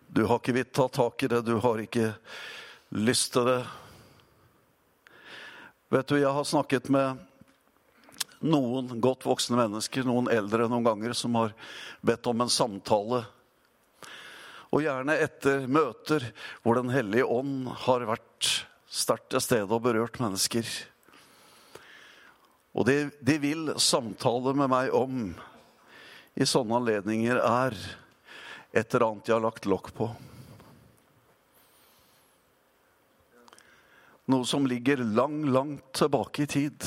Du 0.07 0.23
har 0.29 0.39
ikke 0.39 0.53
villet 0.55 0.75
ta 0.75 0.87
tak 0.87 1.23
i 1.23 1.33
det, 1.35 1.41
du 1.43 1.57
har 1.59 1.81
ikke 1.83 2.13
lyst 3.03 3.33
til 3.35 3.49
det. 3.51 3.61
Vet 5.93 6.07
du, 6.09 6.15
jeg 6.17 6.33
har 6.33 6.45
snakket 6.47 6.87
med 6.89 7.19
noen 8.41 8.87
godt 8.97 9.27
voksne 9.27 9.59
mennesker, 9.59 10.01
noen 10.07 10.25
eldre 10.33 10.65
noen 10.65 10.87
ganger, 10.87 11.13
som 11.13 11.35
har 11.37 11.51
bedt 12.01 12.25
om 12.31 12.41
en 12.41 12.49
samtale. 12.49 13.19
Og 14.73 14.81
gjerne 14.81 15.19
etter 15.21 15.67
møter 15.69 16.25
hvor 16.63 16.79
Den 16.79 16.89
hellige 16.89 17.27
ånd 17.29 17.69
har 17.85 18.07
vært 18.09 18.49
sterkt 18.89 19.29
til 19.35 19.45
stede 19.45 19.69
og 19.69 19.83
berørt 19.85 20.17
mennesker. 20.17 20.65
Og 22.73 22.89
det 22.89 22.97
de 23.21 23.37
vil 23.45 23.75
samtale 23.77 24.57
med 24.57 24.73
meg 24.73 24.89
om 24.97 25.27
i 26.33 26.49
sånne 26.49 26.81
anledninger, 26.81 27.37
er 27.37 27.77
et 28.73 28.89
eller 28.89 29.11
annet 29.11 29.29
jeg 29.29 29.37
har 29.37 29.45
lagt 29.45 29.69
lokk 29.69 29.93
på. 29.93 30.09
Noe 34.31 34.47
som 34.47 34.67
ligger 34.67 35.01
lang, 35.03 35.41
langt 35.51 35.89
tilbake 35.97 36.45
i 36.45 36.47
tid. 36.47 36.85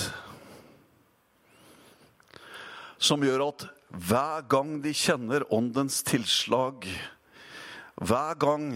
Som 2.96 3.24
gjør 3.26 3.50
at 3.50 3.66
hver 3.92 4.46
gang 4.48 4.78
de 4.84 4.92
kjenner 4.96 5.44
åndens 5.52 6.00
tilslag, 6.06 6.86
hver 8.00 8.40
gang 8.40 8.70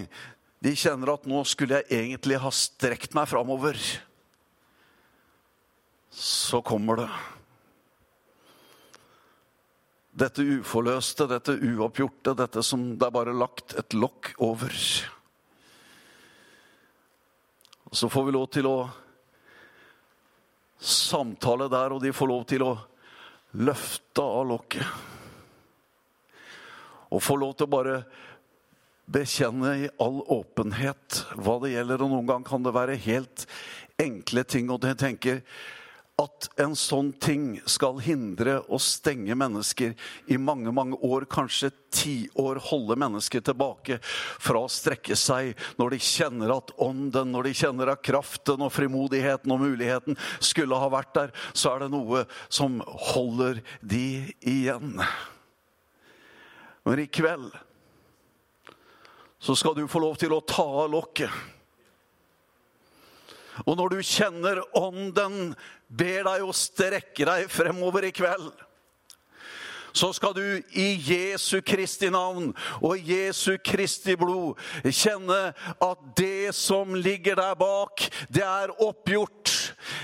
de 0.61 0.75
kjenner 0.77 1.15
at 1.15 1.25
nå 1.29 1.41
skulle 1.49 1.81
jeg 1.81 2.03
egentlig 2.03 2.37
ha 2.41 2.51
strekt 2.53 3.15
meg 3.17 3.29
framover, 3.31 3.77
så 6.11 6.61
kommer 6.65 7.01
det. 7.01 7.09
Dette 10.21 10.43
uforløste, 10.43 11.25
dette 11.31 11.55
uoppgjorte, 11.55 12.35
dette 12.37 12.61
som 12.67 12.91
det 12.99 13.07
er 13.07 13.15
bare 13.15 13.33
lagt 13.33 13.73
et 13.79 13.95
lokk 13.97 14.33
over. 14.43 14.75
Og 17.91 17.97
Så 17.97 18.09
får 18.09 18.23
vi 18.23 18.31
lov 18.31 18.47
til 18.47 18.67
å 18.69 18.77
samtale 20.79 21.67
der, 21.69 21.91
og 21.91 21.99
de 22.01 22.13
får 22.15 22.29
lov 22.31 22.45
til 22.47 22.63
å 22.63 22.71
løfte 23.59 24.23
av 24.23 24.45
lokket. 24.47 24.87
Og 27.11 27.19
får 27.19 27.41
lov 27.41 27.51
til 27.59 27.67
å 27.67 27.73
bare 27.75 27.97
bekjenne 29.11 29.73
i 29.83 29.89
all 29.99 30.21
åpenhet 30.23 31.19
hva 31.35 31.57
det 31.59 31.73
gjelder. 31.73 32.05
Og 32.05 32.13
noen 32.13 32.29
ganger 32.29 32.47
kan 32.47 32.63
det 32.63 32.75
være 32.79 32.95
helt 33.03 33.45
enkle 33.99 34.45
ting, 34.47 34.71
og 34.71 34.87
jeg 34.87 35.01
tenker 35.01 35.43
at 36.19 36.47
en 36.61 36.73
sånn 36.77 37.11
ting 37.21 37.55
skal 37.69 37.99
hindre 38.03 38.57
og 38.67 38.81
stenge 38.83 39.35
mennesker 39.37 39.93
i 40.31 40.37
mange, 40.37 40.73
mange 40.75 40.97
år, 41.05 41.25
kanskje 41.31 41.71
tiår, 41.93 42.59
holde 42.69 42.97
mennesker 42.99 43.43
tilbake 43.45 43.97
fra 44.03 44.63
å 44.65 44.71
strekke 44.71 45.17
seg 45.17 45.55
når 45.79 45.95
de 45.95 46.01
kjenner 46.05 46.53
at 46.55 46.73
ånden, 46.81 47.31
når 47.33 47.49
de 47.49 47.55
kjenner 47.63 47.93
at 47.93 48.03
kraften 48.05 48.61
og 48.65 48.73
frimodigheten 48.75 49.53
og 49.53 49.63
muligheten 49.63 50.19
skulle 50.43 50.77
ha 50.77 50.91
vært 50.93 51.13
der, 51.17 51.33
så 51.53 51.73
er 51.73 51.85
det 51.85 51.91
noe 51.95 52.25
som 52.49 52.79
holder 53.13 53.63
de 53.81 54.05
igjen. 54.39 54.99
Men 56.85 57.01
i 57.01 57.09
kveld 57.09 57.51
så 59.41 59.55
skal 59.57 59.73
du 59.77 59.87
få 59.89 60.03
lov 60.03 60.19
til 60.21 60.35
å 60.35 60.43
ta 60.45 60.65
av 60.83 60.91
lokket. 60.93 61.33
Og 63.65 63.77
når 63.77 63.95
du 63.95 64.01
kjenner 64.05 64.61
ånden 64.77 65.53
ber 65.87 66.27
deg 66.27 66.43
å 66.45 66.55
strekke 66.55 67.27
deg 67.27 67.49
fremover 67.51 68.07
i 68.07 68.13
kveld, 68.15 68.51
så 69.93 70.11
skal 70.15 70.31
du 70.35 70.45
i 70.79 70.87
Jesu 71.03 71.59
Kristi 71.67 72.07
navn 72.13 72.53
og 72.79 73.09
Jesu 73.11 73.57
Kristi 73.59 74.15
blod 74.19 74.59
kjenne 74.87 75.39
at 75.83 76.05
det 76.15 76.53
som 76.55 76.95
ligger 76.95 77.35
der 77.39 77.57
bak, 77.59 78.05
det 78.31 78.45
er 78.45 78.71
oppgjort. 78.79 79.40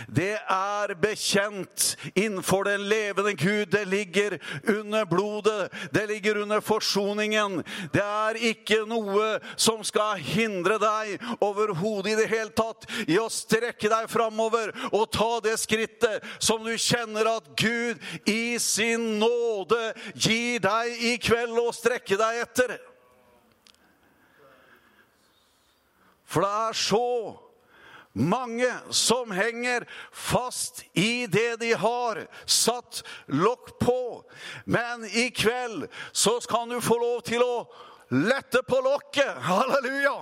Det 0.08 0.36
er 0.38 0.94
bekjent 1.02 1.96
innenfor 2.14 2.68
den 2.68 2.88
levende 2.90 3.34
Gud. 3.38 3.72
Det 3.72 3.86
ligger 3.86 4.38
under 4.64 5.06
blodet. 5.06 5.72
Det 5.92 6.08
ligger 6.10 6.42
under 6.44 6.62
forsoningen. 6.62 7.62
Det 7.94 8.04
er 8.04 8.42
ikke 8.52 8.82
noe 8.90 9.38
som 9.56 9.84
skal 9.88 10.22
hindre 10.24 10.80
deg 10.82 11.24
overhodet 11.44 12.14
i 12.14 12.20
det 12.22 12.30
hele 12.32 12.54
tatt 12.56 12.88
i 13.08 13.20
å 13.22 13.30
strekke 13.32 13.90
deg 13.92 14.10
framover 14.12 14.74
og 14.92 15.10
ta 15.14 15.32
det 15.46 15.58
skrittet 15.62 16.26
som 16.40 16.64
du 16.66 16.74
kjenner 16.78 17.30
at 17.38 17.50
Gud 17.58 18.02
i 18.30 18.58
sin 18.62 19.18
nåde 19.22 19.94
gir 20.14 20.62
deg 20.64 21.02
i 21.12 21.18
kveld 21.22 21.58
å 21.62 21.74
strekke 21.76 22.18
deg 22.20 22.44
etter. 22.46 22.78
For 26.28 26.44
det 26.44 26.54
er 26.68 26.76
så 26.76 27.08
mange 28.18 28.70
som 28.90 29.32
henger 29.32 29.86
fast 30.12 30.84
i 30.94 31.28
det 31.32 31.60
de 31.62 31.74
har 31.78 32.24
satt 32.46 33.04
lokk 33.28 33.78
på. 33.80 34.00
Men 34.66 35.06
i 35.06 35.30
kveld 35.30 35.88
så 36.12 36.40
kan 36.50 36.70
du 36.70 36.82
få 36.82 36.98
lov 37.02 37.22
til 37.30 37.46
å 37.46 37.56
lette 38.10 38.64
på 38.68 38.82
lokket. 38.84 39.38
Halleluja! 39.48 40.18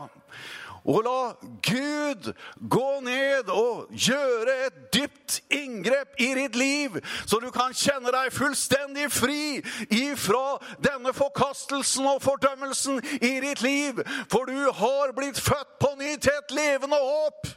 Og 0.86 1.02
la 1.02 1.34
Gud 1.66 2.28
gå 2.60 2.90
ned 3.02 3.50
og 3.50 3.88
gjøre 3.90 4.54
et 4.68 4.76
dypt 4.94 5.40
inngrep 5.50 6.14
i 6.22 6.28
ditt 6.38 6.56
liv, 6.56 7.00
så 7.26 7.40
du 7.42 7.48
kan 7.54 7.74
kjenne 7.74 8.14
deg 8.14 8.34
fullstendig 8.34 9.10
fri 9.10 9.64
ifra 9.90 10.60
denne 10.86 11.14
forkastelsen 11.18 12.06
og 12.14 12.22
fordømmelsen 12.28 13.02
i 13.18 13.34
ditt 13.48 13.66
liv. 13.66 14.04
For 14.30 14.46
du 14.46 14.70
har 14.78 15.16
blitt 15.18 15.42
født 15.42 15.78
på 15.82 15.96
ny 15.98 16.14
til 16.22 16.38
et 16.38 16.54
levende 16.54 17.02
håp. 17.02 17.56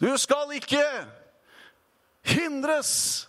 Du 0.00 0.18
skal 0.18 0.54
ikke 0.58 0.84
hindres. 2.22 3.28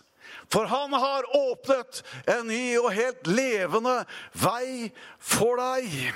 For 0.50 0.66
han 0.66 0.92
har 0.92 1.28
åpnet 1.36 2.02
en 2.26 2.48
ny 2.50 2.74
og 2.80 2.90
helt 2.94 3.28
levende 3.30 4.00
vei 4.34 4.90
for 5.18 5.60
deg. 5.60 6.10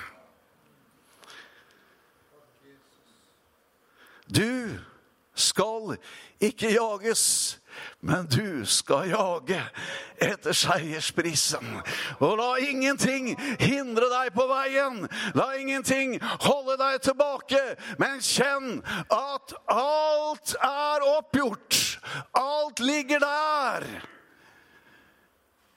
Du 4.27 4.75
skal 5.39 5.95
ikke 6.43 6.73
jages, 6.75 7.25
men 8.01 8.27
du 8.27 8.65
skal 8.69 9.09
jage 9.09 9.61
etter 10.23 10.57
seiersprisen. 10.57 11.65
Og 12.21 12.37
la 12.39 12.51
ingenting 12.63 13.33
hindre 13.61 14.11
deg 14.13 14.33
på 14.37 14.47
veien. 14.51 15.05
La 15.35 15.51
ingenting 15.59 16.19
holde 16.45 16.77
deg 16.81 17.01
tilbake. 17.07 17.63
Men 17.99 18.21
kjenn 18.25 18.81
at 19.09 19.55
alt 19.73 20.57
er 20.61 21.07
oppgjort. 21.15 21.81
Alt 22.37 22.85
ligger 22.85 23.25
der. 23.25 23.89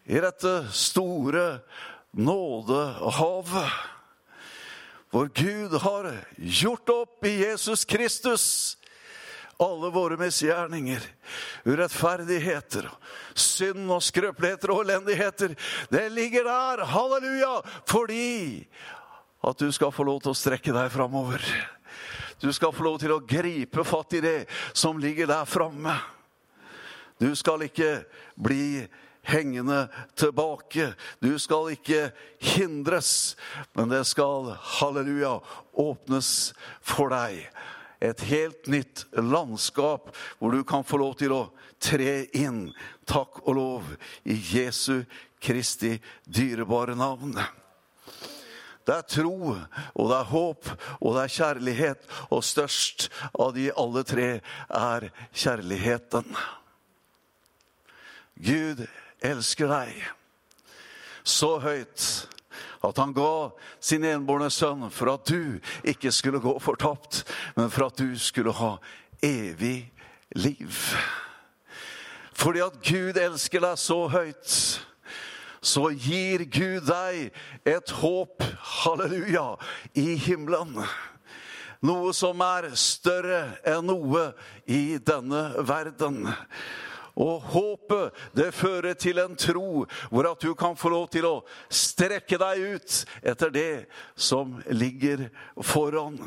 I 0.08 0.24
dette 0.24 0.56
store 0.72 1.60
nådehavet 2.12 3.72
hvor 5.10 5.28
Gud 5.32 5.80
har 5.80 6.12
gjort 6.38 6.90
opp 6.90 7.26
i 7.26 7.38
Jesus 7.40 7.86
Kristus 7.86 8.77
alle 9.58 9.90
våre 9.90 10.18
misgjerninger, 10.20 11.02
urettferdigheter, 11.66 12.90
synd 13.34 13.90
og 13.90 14.04
skrøpeligheter 14.06 14.74
og 14.74 14.84
elendigheter. 14.86 15.56
Det 15.90 16.04
ligger 16.14 16.46
der, 16.46 16.84
halleluja, 16.86 17.56
fordi 17.90 18.68
at 19.48 19.58
du 19.60 19.72
skal 19.74 19.94
få 19.94 20.06
lov 20.06 20.22
til 20.22 20.34
å 20.34 20.38
strekke 20.38 20.76
deg 20.76 20.92
framover. 20.94 21.42
Du 22.42 22.52
skal 22.54 22.74
få 22.74 22.86
lov 22.86 23.00
til 23.02 23.16
å 23.16 23.24
gripe 23.26 23.86
fatt 23.88 24.14
i 24.18 24.22
det 24.22 24.38
som 24.78 25.00
ligger 25.02 25.30
der 25.30 25.50
framme. 25.50 25.96
Du 27.18 27.32
skal 27.34 27.66
ikke 27.66 28.04
bli 28.38 28.86
hengende 29.28 29.88
tilbake. 30.16 30.92
Du 31.20 31.34
skal 31.42 31.74
ikke 31.74 32.12
hindres, 32.54 33.36
men 33.74 33.90
det 33.90 34.04
skal, 34.06 34.54
halleluja, 34.78 35.40
åpnes 35.74 36.54
for 36.86 37.10
deg. 37.14 37.48
Et 38.00 38.26
helt 38.30 38.68
nytt 38.70 39.06
landskap 39.18 40.12
hvor 40.38 40.54
du 40.54 40.64
kan 40.68 40.86
få 40.86 41.00
lov 41.02 41.16
til 41.18 41.34
å 41.34 41.44
tre 41.82 42.26
inn, 42.38 42.68
takk 43.10 43.42
og 43.46 43.56
lov, 43.58 43.88
i 44.26 44.38
Jesu 44.38 45.04
Kristi 45.42 45.96
dyrebare 46.26 46.96
navn. 46.98 47.36
Det 48.88 48.96
er 48.96 49.08
tro, 49.12 49.52
og 49.52 50.06
det 50.10 50.18
er 50.18 50.30
håp, 50.32 50.70
og 51.02 51.18
det 51.18 51.24
er 51.26 51.34
kjærlighet. 51.36 52.06
Og 52.32 52.46
størst 52.46 53.10
av 53.36 53.52
de 53.58 53.68
alle 53.76 54.04
tre 54.08 54.30
er 54.72 55.10
kjærligheten. 55.36 56.30
Gud 58.38 58.86
elsker 59.26 59.68
deg. 59.74 59.98
så 61.28 61.58
høyt 61.60 62.04
at 62.86 62.98
han 63.02 63.14
ga 63.16 63.50
sin 63.82 64.06
enbårne 64.06 64.50
sønn 64.54 64.88
for 64.94 65.14
at 65.14 65.30
du 65.30 65.58
ikke 65.88 66.12
skulle 66.14 66.42
gå 66.44 66.58
fortapt, 66.62 67.24
men 67.58 67.72
for 67.74 67.88
at 67.90 67.98
du 67.98 68.18
skulle 68.20 68.54
ha 68.54 68.76
evig 69.24 69.90
liv. 70.36 70.82
Fordi 72.38 72.62
at 72.62 72.82
Gud 72.86 73.18
elsker 73.18 73.64
deg 73.66 73.80
så 73.82 74.04
høyt, 74.14 74.58
så 75.62 75.90
gir 75.98 76.46
Gud 76.54 76.86
deg 76.88 77.32
et 77.68 77.94
håp, 78.00 78.46
halleluja, 78.84 79.56
i 79.98 80.14
himmelen. 80.22 80.78
Noe 81.86 82.14
som 82.16 82.42
er 82.42 82.72
større 82.78 83.58
enn 83.68 83.86
noe 83.90 84.32
i 84.66 84.98
denne 84.98 85.44
verden. 85.66 86.24
Og 87.18 87.42
håpet, 87.42 88.14
det 88.38 88.52
fører 88.54 88.94
til 88.94 89.18
en 89.22 89.36
tro 89.40 89.86
hvor 90.12 90.30
at 90.30 90.44
du 90.44 90.54
kan 90.58 90.78
få 90.78 90.92
lov 90.94 91.08
til 91.14 91.26
å 91.26 91.36
strekke 91.74 92.38
deg 92.42 92.78
ut 92.78 92.98
etter 93.26 93.54
det 93.54 93.72
som 94.14 94.60
ligger 94.70 95.28
foran. 95.66 96.20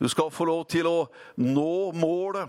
Du 0.00 0.08
skal 0.08 0.32
få 0.32 0.48
lov 0.48 0.64
til 0.72 0.88
å 0.88 0.96
nå 1.36 1.92
målet. 1.96 2.48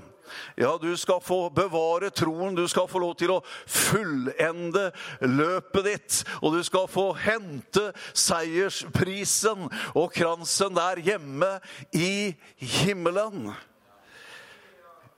Ja, 0.58 0.78
du 0.82 0.98
skal 0.98 1.22
få 1.26 1.50
bevare 1.50 2.12
troen, 2.14 2.56
du 2.56 2.68
skal 2.70 2.88
få 2.88 3.02
lov 3.02 3.16
til 3.20 3.34
å 3.34 3.40
fullende 3.66 4.90
løpet 5.26 5.88
ditt. 5.88 6.20
Og 6.44 6.54
du 6.58 6.62
skal 6.66 6.86
få 6.92 7.10
hente 7.18 7.90
seiersprisen 8.14 9.68
og 9.96 10.14
kransen 10.14 10.78
der 10.78 11.02
hjemme 11.02 11.56
i 11.98 12.36
himmelen 12.62 13.50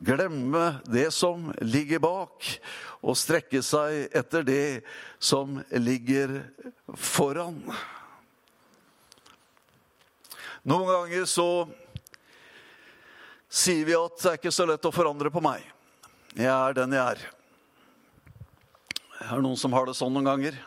glemme 0.01 0.81
det 0.89 1.11
som 1.13 1.51
ligger 1.61 2.01
bak, 2.01 2.47
og 3.01 3.17
strekke 3.17 3.61
seg 3.65 4.09
etter 4.17 4.45
det 4.45 4.63
som 5.21 5.59
ligger 5.77 6.41
foran. 6.97 7.61
Noen 10.61 10.89
ganger 10.89 11.25
så 11.29 11.47
sier 13.51 13.85
vi 13.87 13.97
at 13.97 14.17
det 14.21 14.29
er 14.29 14.41
ikke 14.41 14.53
så 14.53 14.67
lett 14.69 14.85
å 14.85 14.93
forandre 14.93 15.31
på 15.33 15.41
meg. 15.43 15.63
Jeg 16.37 16.51
er 16.51 16.77
den 16.77 16.93
jeg 16.95 17.15
er. 17.15 17.23
Er 19.21 19.37
det 19.37 19.45
noen 19.45 19.59
som 19.59 19.73
har 19.75 19.89
det 19.89 19.97
sånn 19.97 20.13
noen 20.15 20.29
ganger? 20.29 20.59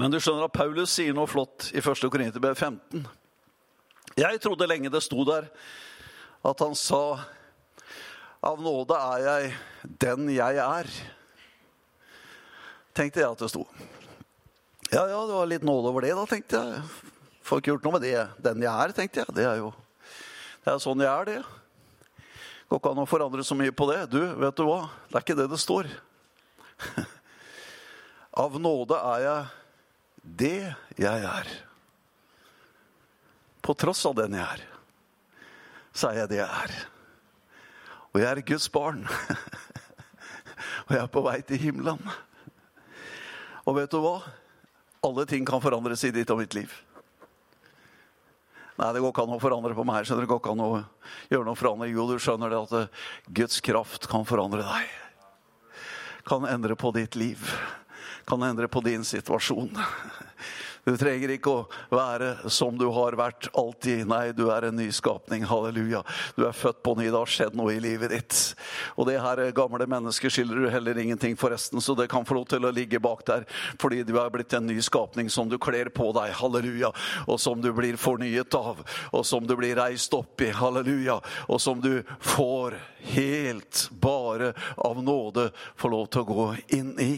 Men 0.00 0.10
du 0.10 0.18
skjønner 0.18 0.48
at 0.48 0.54
Paulus 0.56 0.94
sier 0.94 1.14
noe 1.14 1.28
flott 1.30 1.68
i 1.76 1.82
1. 1.82 2.06
Korinterbrev 2.10 2.56
15. 2.56 3.04
Jeg 4.18 4.40
trodde 4.44 4.68
lenge 4.68 4.90
det 4.92 5.00
sto 5.04 5.24
der 5.24 5.48
at 6.42 6.60
han 6.60 6.74
sa 6.76 7.22
Av 8.42 8.58
nåde 8.58 8.96
er 8.98 9.20
jeg 9.22 9.52
den 10.02 10.26
jeg 10.34 10.58
er. 10.58 10.88
Tenkte 12.92 13.22
jeg 13.22 13.30
at 13.30 13.38
det 13.38 13.48
sto. 13.52 13.62
Ja, 14.90 15.04
ja, 15.06 15.20
det 15.28 15.36
var 15.36 15.46
litt 15.46 15.62
nåde 15.64 15.92
over 15.92 16.02
det, 16.02 16.10
da, 16.18 16.24
tenkte 16.26 16.58
jeg. 16.58 16.82
Får 17.46 17.62
ikke 17.62 17.70
gjort 17.70 17.86
noe 17.86 17.94
med 17.94 18.04
det. 18.04 18.16
Den 18.42 18.66
jeg 18.66 18.72
er, 18.72 18.94
tenkte 18.96 19.22
jeg. 19.22 19.36
Det 19.38 19.46
er 19.46 19.62
jo 19.62 19.70
det 20.62 20.70
er 20.70 20.82
sånn 20.82 21.00
jeg 21.02 21.10
er, 21.10 21.30
det. 21.30 22.26
Går 22.70 22.78
ikke 22.78 22.90
an 22.94 23.02
å 23.02 23.08
forandre 23.10 23.46
så 23.46 23.56
mye 23.58 23.72
på 23.74 23.88
det. 23.90 24.04
Du, 24.12 24.20
vet 24.42 24.58
du 24.58 24.66
hva? 24.66 24.84
Det 25.08 25.18
er 25.18 25.24
ikke 25.24 25.38
det 25.38 25.48
det 25.50 25.58
står. 25.62 25.88
Av 28.42 28.58
nåde 28.62 28.98
er 29.14 29.24
jeg 29.26 29.40
det 30.22 30.58
jeg 31.02 31.26
er. 31.30 31.50
På 33.62 33.74
tross 33.78 34.02
av 34.08 34.16
den 34.18 34.34
jeg 34.34 34.42
er, 34.42 34.62
så 35.94 36.10
er 36.10 36.22
jeg 36.22 36.32
det 36.32 36.40
jeg 36.40 36.62
er. 36.66 36.76
Og 38.12 38.20
jeg 38.20 38.28
er 38.28 38.44
Guds 38.52 38.68
barn. 38.72 39.04
og 40.86 40.90
jeg 40.92 41.00
er 41.00 41.12
på 41.12 41.22
vei 41.24 41.38
til 41.46 41.60
himmelen. 41.62 42.00
Og 43.62 43.76
vet 43.78 43.92
du 43.92 44.00
hva? 44.02 44.16
Alle 45.06 45.26
ting 45.30 45.46
kan 45.46 45.62
forandres 45.62 46.02
i 46.06 46.12
ditt 46.14 46.30
og 46.34 46.42
mitt 46.42 46.56
liv. 46.58 46.72
Nei, 48.80 48.88
det 48.94 49.02
går 49.04 49.12
ikke 49.12 49.24
an 49.26 49.34
å 49.36 49.40
forandre 49.42 49.76
på 49.76 49.84
meg. 49.86 50.06
skjønner 50.06 50.24
Det 50.24 50.32
går 50.32 50.40
ikke 50.42 50.54
an 50.56 50.64
å 50.64 50.70
gjøre 51.30 51.46
noe 51.46 51.58
forandring. 51.58 51.94
Jo, 51.94 52.08
du 52.08 52.18
skjønner 52.22 52.50
det 52.52 52.60
at 52.64 52.74
eh, 52.78 53.06
Guds 53.38 53.60
kraft 53.64 54.08
kan 54.10 54.26
forandre 54.26 54.64
deg. 54.66 55.78
Kan 56.26 56.46
endre 56.48 56.74
på 56.78 56.92
ditt 56.96 57.18
liv. 57.18 57.52
Kan 58.26 58.42
endre 58.46 58.68
på 58.72 58.82
din 58.84 59.04
situasjon. 59.06 59.70
Du 60.82 60.96
trenger 60.98 61.30
ikke 61.30 61.52
å 61.52 61.66
være 61.94 62.50
som 62.50 62.74
du 62.78 62.88
har 62.90 63.14
vært 63.14 63.46
alltid. 63.54 64.02
Nei, 64.10 64.32
du 64.34 64.48
er 64.50 64.66
en 64.66 64.74
ny 64.74 64.88
skapning. 64.94 65.44
Halleluja. 65.46 66.00
Du 66.34 66.42
er 66.48 66.56
født 66.56 66.80
på 66.82 66.96
ny. 66.98 67.06
Det 67.06 67.20
har 67.20 67.30
skjedd 67.30 67.58
noe 67.58 67.76
i 67.76 67.82
livet 67.82 68.10
ditt. 68.10 68.38
Og 68.96 69.06
det 69.06 69.20
her 69.22 69.44
gamle 69.54 69.86
mennesket 69.86 70.34
skylder 70.34 70.58
du 70.58 70.66
heller 70.74 70.98
ingenting, 70.98 71.36
forresten, 71.38 71.78
så 71.78 71.94
det 71.98 72.08
kan 72.10 72.26
få 72.26 72.34
lov 72.40 72.48
til 72.50 72.66
å 72.66 72.72
ligge 72.74 72.98
bak 73.02 73.22
der. 73.28 73.46
Fordi 73.82 74.02
du 74.08 74.16
er 74.18 74.32
blitt 74.34 74.56
en 74.58 74.66
ny 74.66 74.80
skapning 74.82 75.30
som 75.30 75.50
du 75.50 75.54
kler 75.62 75.92
på 75.94 76.10
deg. 76.18 76.34
Halleluja. 76.40 76.90
Og 77.28 77.38
som 77.38 77.62
du 77.62 77.70
blir 77.76 78.00
fornyet 78.00 78.58
av. 78.58 78.82
Og 79.14 79.22
som 79.28 79.46
du 79.46 79.54
blir 79.58 79.78
reist 79.78 80.18
opp 80.18 80.42
i. 80.42 80.50
Halleluja. 80.50 81.20
Og 81.46 81.62
som 81.62 81.78
du 81.78 82.02
får 82.34 82.80
helt 83.14 83.86
bare 84.02 84.50
av 84.76 84.98
nåde 85.02 85.52
få 85.78 85.94
lov 85.94 86.10
til 86.10 86.26
å 86.26 86.30
gå 86.34 86.50
inn 86.74 86.94
i. 86.98 87.14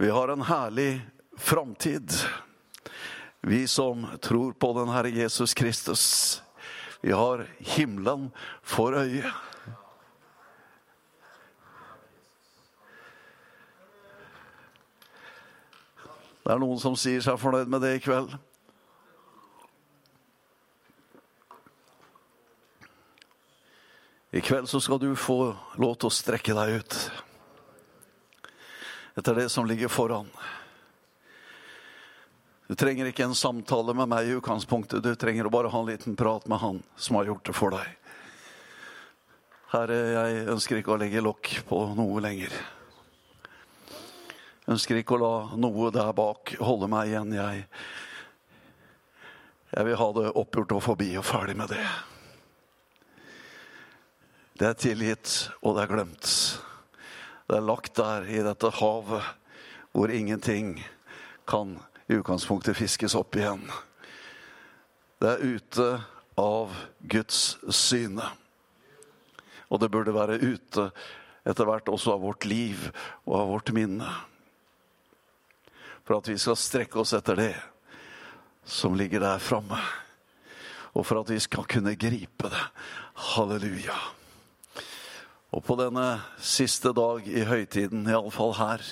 Vi 0.00 0.10
har 0.10 0.28
en 0.28 0.42
herlig 0.42 1.00
framtid, 1.36 2.12
vi 3.40 3.68
som 3.68 4.06
tror 4.20 4.52
på 4.52 4.72
den 4.72 4.88
Herre 4.88 5.10
Jesus 5.10 5.54
Kristus. 5.54 6.42
Vi 7.00 7.12
har 7.12 7.46
himmelen 7.58 8.30
for 8.62 8.96
øye. 8.96 9.32
Det 16.42 16.48
er 16.48 16.64
noen 16.64 16.80
som 16.80 16.96
sier 16.96 17.20
seg 17.20 17.36
fornøyd 17.36 17.68
med 17.68 17.84
det 17.84 17.94
i 17.98 18.04
kveld. 18.08 18.32
I 24.32 24.40
kveld 24.40 24.72
så 24.72 24.80
skal 24.80 25.04
du 25.04 25.10
få 25.12 25.42
lov 25.76 25.98
til 26.00 26.08
å 26.08 26.18
strekke 26.24 26.56
deg 26.56 26.80
ut 26.80 27.04
etter 29.20 29.34
det 29.34 29.48
som 29.52 29.66
ligger 29.66 29.88
foran. 29.88 30.28
Du 32.66 32.74
trenger 32.74 33.10
ikke 33.10 33.26
en 33.26 33.34
samtale 33.34 33.92
med 33.98 34.08
meg 34.08 34.28
i 34.28 34.36
utgangspunktet. 34.38 35.02
Du 35.04 35.12
trenger 35.18 35.44
å 35.44 35.52
bare 35.52 35.68
ha 35.68 35.80
en 35.82 35.90
liten 35.90 36.14
prat 36.16 36.46
med 36.48 36.62
han 36.62 36.78
som 36.96 37.18
har 37.18 37.28
gjort 37.28 37.50
det 37.50 37.54
for 37.58 37.74
deg. 37.74 37.96
Herre, 39.74 39.98
jeg 40.14 40.46
ønsker 40.54 40.80
ikke 40.80 40.94
å 40.94 41.00
legge 41.02 41.20
lokk 41.20 41.50
på 41.68 41.82
noe 41.98 42.22
lenger. 42.24 42.54
Jeg 43.90 44.72
ønsker 44.78 45.02
ikke 45.02 45.18
å 45.18 45.20
la 45.20 45.34
noe 45.60 45.90
der 45.92 46.14
bak 46.16 46.54
holde 46.62 46.88
meg 46.88 47.12
igjen. 47.12 47.36
Jeg, 47.36 47.66
jeg 49.74 49.90
vil 49.90 50.00
ha 50.00 50.08
det 50.16 50.26
oppgjort 50.32 50.76
og 50.78 50.84
forbi 50.88 51.12
og 51.20 51.28
ferdig 51.28 51.58
med 51.60 51.74
det. 51.76 51.84
Det 54.56 54.72
er 54.72 54.82
tilgitt, 54.88 55.36
og 55.60 55.76
det 55.76 55.84
er 55.84 55.96
glemt. 55.98 56.34
Det 57.50 57.56
er 57.58 57.64
lagt 57.66 57.96
der 57.98 58.28
i 58.30 58.42
dette 58.46 58.68
havet 58.78 59.24
hvor 59.90 60.12
ingenting 60.14 60.76
kan 61.50 61.72
i 62.06 62.14
utgangspunktet 62.20 62.78
fiskes 62.78 63.16
opp 63.18 63.34
igjen. 63.34 63.64
Det 65.18 65.32
er 65.32 65.42
ute 65.56 65.86
av 66.38 66.76
Guds 67.10 67.56
syne. 67.74 68.28
Og 69.66 69.82
det 69.82 69.90
burde 69.90 70.14
være 70.14 70.38
ute 70.38 70.84
etter 71.42 71.66
hvert 71.66 71.90
også 71.90 72.14
av 72.14 72.22
vårt 72.22 72.46
liv 72.46 72.86
og 73.24 73.34
av 73.40 73.52
vårt 73.56 73.74
minne. 73.74 74.14
For 76.06 76.20
at 76.20 76.30
vi 76.30 76.38
skal 76.38 76.54
strekke 76.54 77.02
oss 77.02 77.16
etter 77.18 77.34
det 77.34 77.56
som 78.62 78.94
ligger 78.94 79.26
der 79.26 79.42
framme. 79.42 79.82
Og 80.94 81.02
for 81.02 81.24
at 81.24 81.34
vi 81.34 81.42
skal 81.42 81.66
kunne 81.66 81.98
gripe 81.98 82.54
det. 82.54 82.64
Halleluja. 83.34 83.98
Og 85.50 85.64
på 85.66 85.74
denne 85.74 86.20
siste 86.38 86.92
dag 86.94 87.26
i 87.26 87.42
høytiden, 87.42 88.04
iallfall 88.06 88.52
her, 88.54 88.84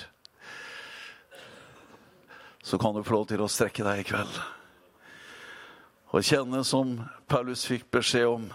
så 2.59 2.77
kan 2.77 2.93
du 2.93 3.03
få 3.03 3.15
lov 3.15 3.29
til 3.29 3.39
å 3.39 3.47
strekke 3.47 3.85
deg 3.87 4.01
i 4.01 4.07
kveld. 4.09 4.39
Og 6.11 6.25
kjenne 6.25 6.65
som 6.67 6.97
Paulus 7.31 7.63
fikk 7.69 7.87
beskjed 7.93 8.27
om 8.27 8.49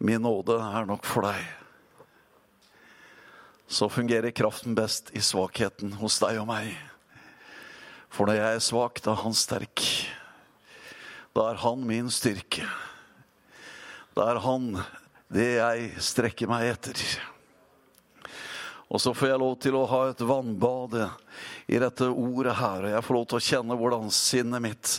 Min 0.00 0.22
nåde 0.24 0.54
er 0.56 0.86
nok 0.88 1.04
for 1.04 1.26
deg. 1.28 1.42
Så 3.68 3.90
fungerer 3.92 4.32
kraften 4.32 4.72
best 4.74 5.12
i 5.12 5.20
svakheten 5.20 5.92
hos 6.00 6.16
deg 6.22 6.38
og 6.40 6.46
meg. 6.48 6.70
For 8.08 8.24
når 8.26 8.38
jeg 8.38 8.56
er 8.56 8.64
svak, 8.64 9.02
da 9.04 9.12
er 9.12 9.20
han 9.20 9.36
sterk. 9.36 9.84
Da 11.36 11.50
er 11.50 11.60
han 11.60 11.84
min 11.84 12.08
styrke. 12.10 12.64
Da 14.16 14.30
er 14.32 14.40
han 14.40 14.80
det 15.30 15.50
jeg 15.56 15.90
strekker 16.02 16.50
meg 16.50 16.72
etter. 16.72 17.02
Og 18.90 18.98
så 18.98 19.12
får 19.14 19.30
jeg 19.30 19.38
lov 19.38 19.52
til 19.62 19.76
å 19.78 19.86
ha 19.86 20.00
et 20.10 20.22
vannbad 20.26 20.96
i 21.70 21.78
dette 21.78 22.08
ordet 22.10 22.56
her, 22.58 22.88
og 22.88 22.96
jeg 22.96 23.06
får 23.06 23.16
lov 23.16 23.28
til 23.30 23.38
å 23.38 23.46
kjenne 23.50 23.78
hvordan 23.78 24.10
sinnet 24.10 24.64
mitt 24.64 24.96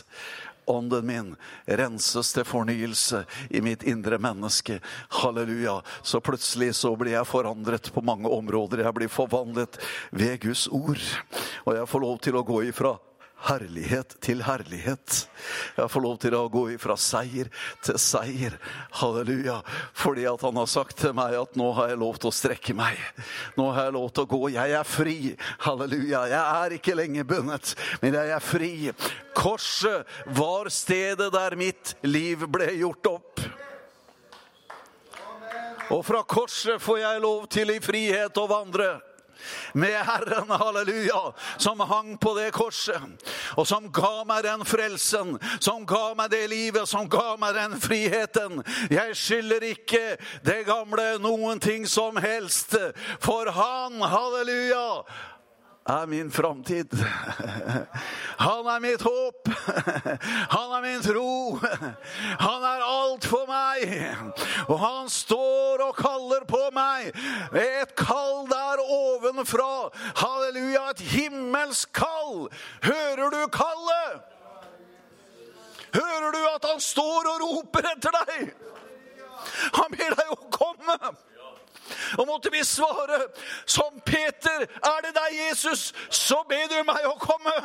ånden 0.70 1.06
min 1.06 1.30
renses 1.66 2.32
til 2.32 2.46
fornyelse 2.46 3.24
i 3.50 3.60
mitt 3.60 3.82
indre 3.82 4.18
menneske. 4.22 4.78
Halleluja. 5.20 5.80
Så 6.02 6.20
plutselig 6.20 6.72
så 6.78 6.94
blir 6.96 7.16
jeg 7.16 7.28
forandret 7.28 7.90
på 7.92 8.04
mange 8.04 8.30
områder. 8.30 8.84
Jeg 8.86 8.96
blir 8.96 9.12
forvandlet 9.12 9.78
ved 10.10 10.38
Guds 10.46 10.68
ord. 10.70 11.02
Og 11.66 11.76
jeg 11.76 11.88
får 11.90 12.04
lov 12.06 12.20
til 12.22 12.38
å 12.38 12.46
gå 12.46 12.62
ifra 12.70 12.94
herlighet 13.48 14.16
til 14.22 14.42
herlighet. 14.46 15.16
Jeg 15.76 15.90
får 15.90 16.04
lov 16.04 16.18
til 16.22 16.36
å 16.38 16.44
gå 16.52 16.64
ifra 16.74 16.96
seier 17.00 17.50
til 17.84 17.98
seier. 18.00 18.56
Halleluja. 19.00 19.58
Fordi 19.98 20.26
at 20.30 20.44
han 20.46 20.60
har 20.60 20.70
sagt 20.70 20.98
til 21.02 21.14
meg 21.16 21.36
at 21.38 21.58
nå 21.58 21.70
har 21.78 21.92
jeg 21.92 22.00
lov 22.02 22.20
til 22.22 22.30
å 22.30 22.36
strekke 22.36 22.76
meg. 22.78 22.98
Nå 23.58 23.70
har 23.72 23.88
jeg 23.88 23.96
lov 23.98 24.08
til 24.12 24.26
å 24.26 24.30
gå. 24.34 24.42
Jeg 24.54 24.76
er 24.78 24.88
fri. 24.88 25.16
Halleluja. 25.66 26.24
Jeg 26.32 26.42
er 26.42 26.76
ikke 26.78 26.96
lenger 26.98 27.28
bundet, 27.28 27.74
men 28.02 28.18
jeg 28.18 28.34
er 28.36 28.46
fri. 28.46 28.72
Korset 29.36 30.08
var 30.38 30.70
stedet 30.72 31.32
der 31.34 31.58
mitt 31.58 31.96
liv 32.06 32.46
ble 32.50 32.70
gjort 32.78 33.12
opp. 33.12 33.46
Og 35.92 36.04
fra 36.06 36.22
korset 36.24 36.80
får 36.80 37.02
jeg 37.02 37.20
lov 37.20 37.48
til 37.52 37.74
i 37.74 37.80
frihet 37.82 38.38
å 38.40 38.48
vandre 38.48 38.94
med 39.74 39.96
Herren, 40.06 40.50
halleluja, 40.50 41.32
som 41.56 41.80
hang 41.80 42.16
på 42.20 42.34
det 42.38 42.50
korset, 42.52 43.02
og 43.56 43.66
som 43.68 43.88
ga 43.92 44.22
meg 44.28 44.44
den 44.46 44.64
frelsen, 44.68 45.36
som 45.60 45.86
ga 45.88 46.12
meg 46.18 46.32
det 46.32 46.44
livet, 46.52 46.88
som 46.88 47.08
ga 47.10 47.36
meg 47.40 47.56
den 47.56 47.76
friheten. 47.80 48.62
Jeg 48.90 49.16
skylder 49.16 49.68
ikke 49.72 50.04
det 50.46 50.62
gamle 50.68 51.16
noen 51.22 51.60
ting 51.62 51.86
som 51.88 52.16
helst, 52.22 52.76
for 53.22 53.50
han, 53.52 54.00
halleluja, 54.02 55.02
er 55.88 56.06
min 56.06 56.30
framtid. 56.30 56.94
Han 58.36 58.66
er 58.66 58.80
mitt 58.80 59.02
håp. 59.02 59.48
Han 60.56 60.72
er 60.76 60.82
min 60.82 61.02
tro. 61.02 61.58
Han 62.46 62.64
er 62.64 62.84
alt 62.86 63.26
for 63.26 63.46
meg. 63.50 64.16
Og 64.68 64.78
han 64.78 65.10
står 65.10 65.82
og 65.88 65.96
kaller 65.98 66.46
på 66.48 66.60
meg. 66.74 67.10
Et 67.58 67.94
kall 67.98 68.46
der 68.50 68.82
ovenfra. 68.82 69.90
Halleluja, 70.22 70.90
et 70.90 71.04
himmelsk 71.12 71.92
kall. 71.92 72.48
Hører 72.82 73.34
du 73.34 73.42
kallet? 73.52 74.28
Hører 75.92 76.30
du 76.32 76.40
at 76.54 76.64
han 76.70 76.80
står 76.80 77.26
og 77.34 77.42
roper 77.42 77.90
etter 77.90 78.14
deg? 78.22 78.54
Han 79.76 79.92
ber 79.92 80.14
deg 80.16 80.30
å 80.32 80.38
komme. 80.54 80.96
Og 82.18 82.26
måtte 82.28 82.52
vi 82.52 82.64
svare 82.64 83.24
som 83.64 84.00
Peter, 84.06 84.66
er 84.66 85.00
det 85.06 85.14
deg, 85.16 85.38
Jesus, 85.48 85.90
så 86.10 86.42
be 86.48 86.60
du 86.70 86.78
meg 86.86 87.08
å 87.08 87.16
komme. 87.20 87.56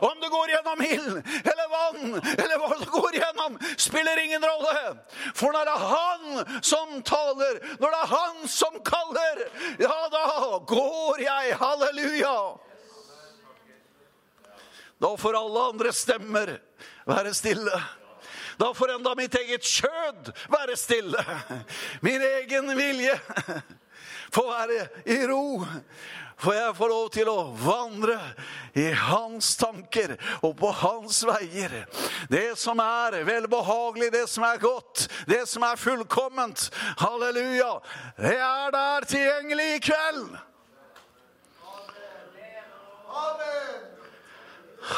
Om 0.00 0.16
det 0.20 0.28
går 0.28 0.50
gjennom 0.50 0.80
ild 0.82 1.18
eller 1.50 1.68
vann 1.70 2.14
eller 2.32 2.56
hva 2.58 2.70
det 2.78 2.88
går 2.90 3.18
gjennom, 3.20 3.58
spiller 3.78 4.18
ingen 4.24 4.42
rolle. 4.42 4.96
For 5.34 5.54
når 5.54 5.68
det 5.68 5.74
er 5.76 5.84
Han 5.90 6.62
som 6.62 6.96
taler, 7.06 7.60
når 7.78 7.94
det 7.94 8.00
er 8.00 8.10
Han 8.14 8.48
som 8.50 8.80
kaller, 8.86 9.44
ja, 9.78 10.00
da 10.10 10.58
går 10.66 11.22
jeg. 11.22 11.54
Halleluja. 11.60 12.34
Da 15.00 15.14
får 15.16 15.38
alle 15.38 15.64
andre 15.70 15.94
stemmer 15.96 16.56
være 17.08 17.34
stille. 17.34 17.78
Da 18.60 18.74
får 18.74 18.90
enda 18.92 19.14
mitt 19.16 19.34
eget 19.34 19.64
kjød 19.64 20.32
være 20.52 20.76
stille. 20.76 21.24
Min 22.04 22.20
egen 22.22 22.76
vilje 22.76 23.14
få 24.34 24.44
være 24.50 24.88
i 25.08 25.16
ro. 25.26 25.64
For 26.40 26.56
jeg 26.56 26.74
får 26.76 26.88
lov 26.88 27.08
til 27.12 27.28
å 27.28 27.38
vandre 27.60 28.16
i 28.76 28.86
hans 28.96 29.54
tanker 29.60 30.14
og 30.44 30.54
på 30.60 30.70
hans 30.76 31.22
veier. 31.28 31.74
Det 32.32 32.54
som 32.60 32.80
er 32.84 33.18
velbehagelig, 33.28 34.08
det 34.12 34.26
som 34.28 34.44
er 34.48 34.60
godt, 34.60 35.06
det 35.28 35.42
som 35.48 35.64
er 35.68 35.80
fullkomment. 35.80 36.68
Halleluja. 37.00 37.74
Det 38.20 38.36
er 38.36 38.72
der 38.76 39.08
tilgjengelig 39.08 39.68
i 39.74 39.82
kveld. 39.88 40.38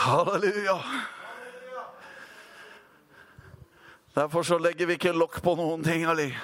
Halleluja. 0.03 0.79
Derfor 4.15 4.43
så 4.43 4.59
legger 4.59 4.87
vi 4.87 4.99
ikke 4.99 5.15
lokk 5.17 5.39
på 5.41 5.55
noen 5.57 5.81
ting 5.85 6.03
Ali. 6.05 6.35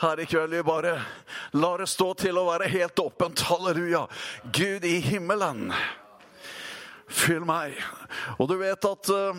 her 0.00 0.20
i 0.20 0.24
kveld. 0.26 0.50
Vi 0.50 0.62
bare 0.62 1.02
lar 1.52 1.78
det 1.78 1.86
stå 1.86 2.08
til 2.18 2.38
å 2.38 2.48
være 2.48 2.66
helt 2.68 2.98
åpent. 2.98 3.44
Halleluja. 3.46 4.08
Gud 4.52 4.84
i 4.84 4.98
himmelen, 5.00 5.70
fyll 7.06 7.46
meg. 7.46 7.78
Og 8.38 8.50
du 8.50 8.56
vet 8.58 8.90
at 8.90 9.12
uh, 9.14 9.38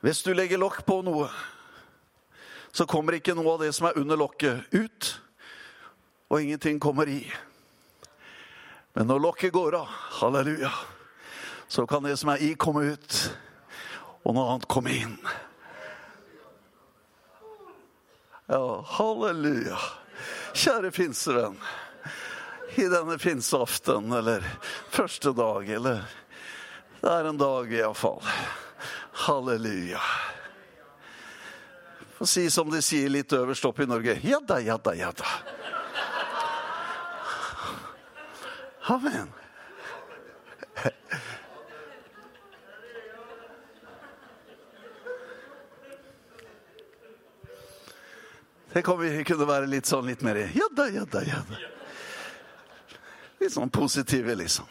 hvis 0.00 0.24
du 0.24 0.32
legger 0.32 0.64
lokk 0.64 0.80
på 0.88 1.02
noe, 1.04 1.28
så 2.72 2.88
kommer 2.88 3.20
ikke 3.20 3.36
noe 3.36 3.52
av 3.52 3.66
det 3.66 3.72
som 3.76 3.90
er 3.90 4.00
under 4.00 4.16
lokket, 4.16 4.64
ut. 4.72 5.14
Og 6.32 6.40
ingenting 6.40 6.80
kommer 6.80 7.08
i. 7.08 7.20
Men 8.96 9.12
når 9.12 9.26
lokket 9.28 9.52
går 9.52 9.76
av, 9.76 9.92
halleluja, 10.22 10.72
så 11.68 11.84
kan 11.84 12.08
det 12.08 12.16
som 12.16 12.32
er 12.32 12.48
i, 12.48 12.54
komme 12.56 12.96
ut 12.96 13.26
og 14.26 14.34
noe 14.34 14.50
annet 14.50 14.66
kom 14.70 14.88
inn. 14.90 15.18
Ja, 18.50 18.82
halleluja. 18.98 19.78
Kjære 20.56 20.90
pinsevenn. 20.94 21.58
I 22.76 22.88
denne 22.90 23.16
pinseaften 23.22 24.10
eller 24.12 24.44
første 24.92 25.32
dag 25.32 25.68
eller 25.78 26.02
Det 27.00 27.12
er 27.12 27.28
en 27.28 27.38
dag 27.38 27.70
iallfall. 27.72 28.24
Halleluja. 29.26 30.02
Få 32.16 32.26
si 32.26 32.48
som 32.50 32.70
de 32.72 32.80
sier 32.82 33.12
litt 33.12 33.32
øverst 33.36 33.64
oppe 33.68 33.84
i 33.84 33.90
Norge. 33.90 34.18
Ja 34.26 34.40
da, 34.42 34.58
ja 34.58 34.78
da, 34.82 34.94
ja 34.96 35.12
da. 35.14 35.26
Amen. 38.96 39.30
Vi 48.76 49.24
kunne 49.24 49.46
være 49.48 49.68
litt 49.70 49.88
sånn 49.88 50.04
litt 50.10 50.20
mer 50.26 50.36
Ja 50.52 50.66
da, 50.76 50.88
ja 50.92 51.04
da, 51.08 51.22
ja 51.24 51.40
da. 51.48 51.60
Litt 53.40 53.52
sånn 53.52 53.70
positive, 53.72 54.34
liksom. 54.36 54.68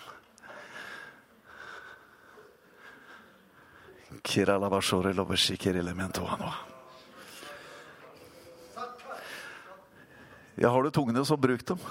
Ja, 10.55 10.69
har 10.69 10.85
du 10.85 10.89
tungene, 10.93 11.25
så 11.25 11.37
bruk 11.37 11.65
dem. 11.67 11.81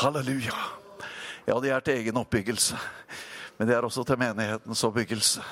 Halleluja. 0.00 0.83
Ja, 1.44 1.58
de 1.60 1.68
er 1.68 1.82
til 1.84 1.98
egen 2.00 2.16
oppbyggelse. 2.16 2.78
Men 3.58 3.68
de 3.68 3.74
er 3.76 3.84
også 3.84 4.04
til 4.08 4.20
menighetens 4.20 4.84
oppbyggelse. 4.86 5.42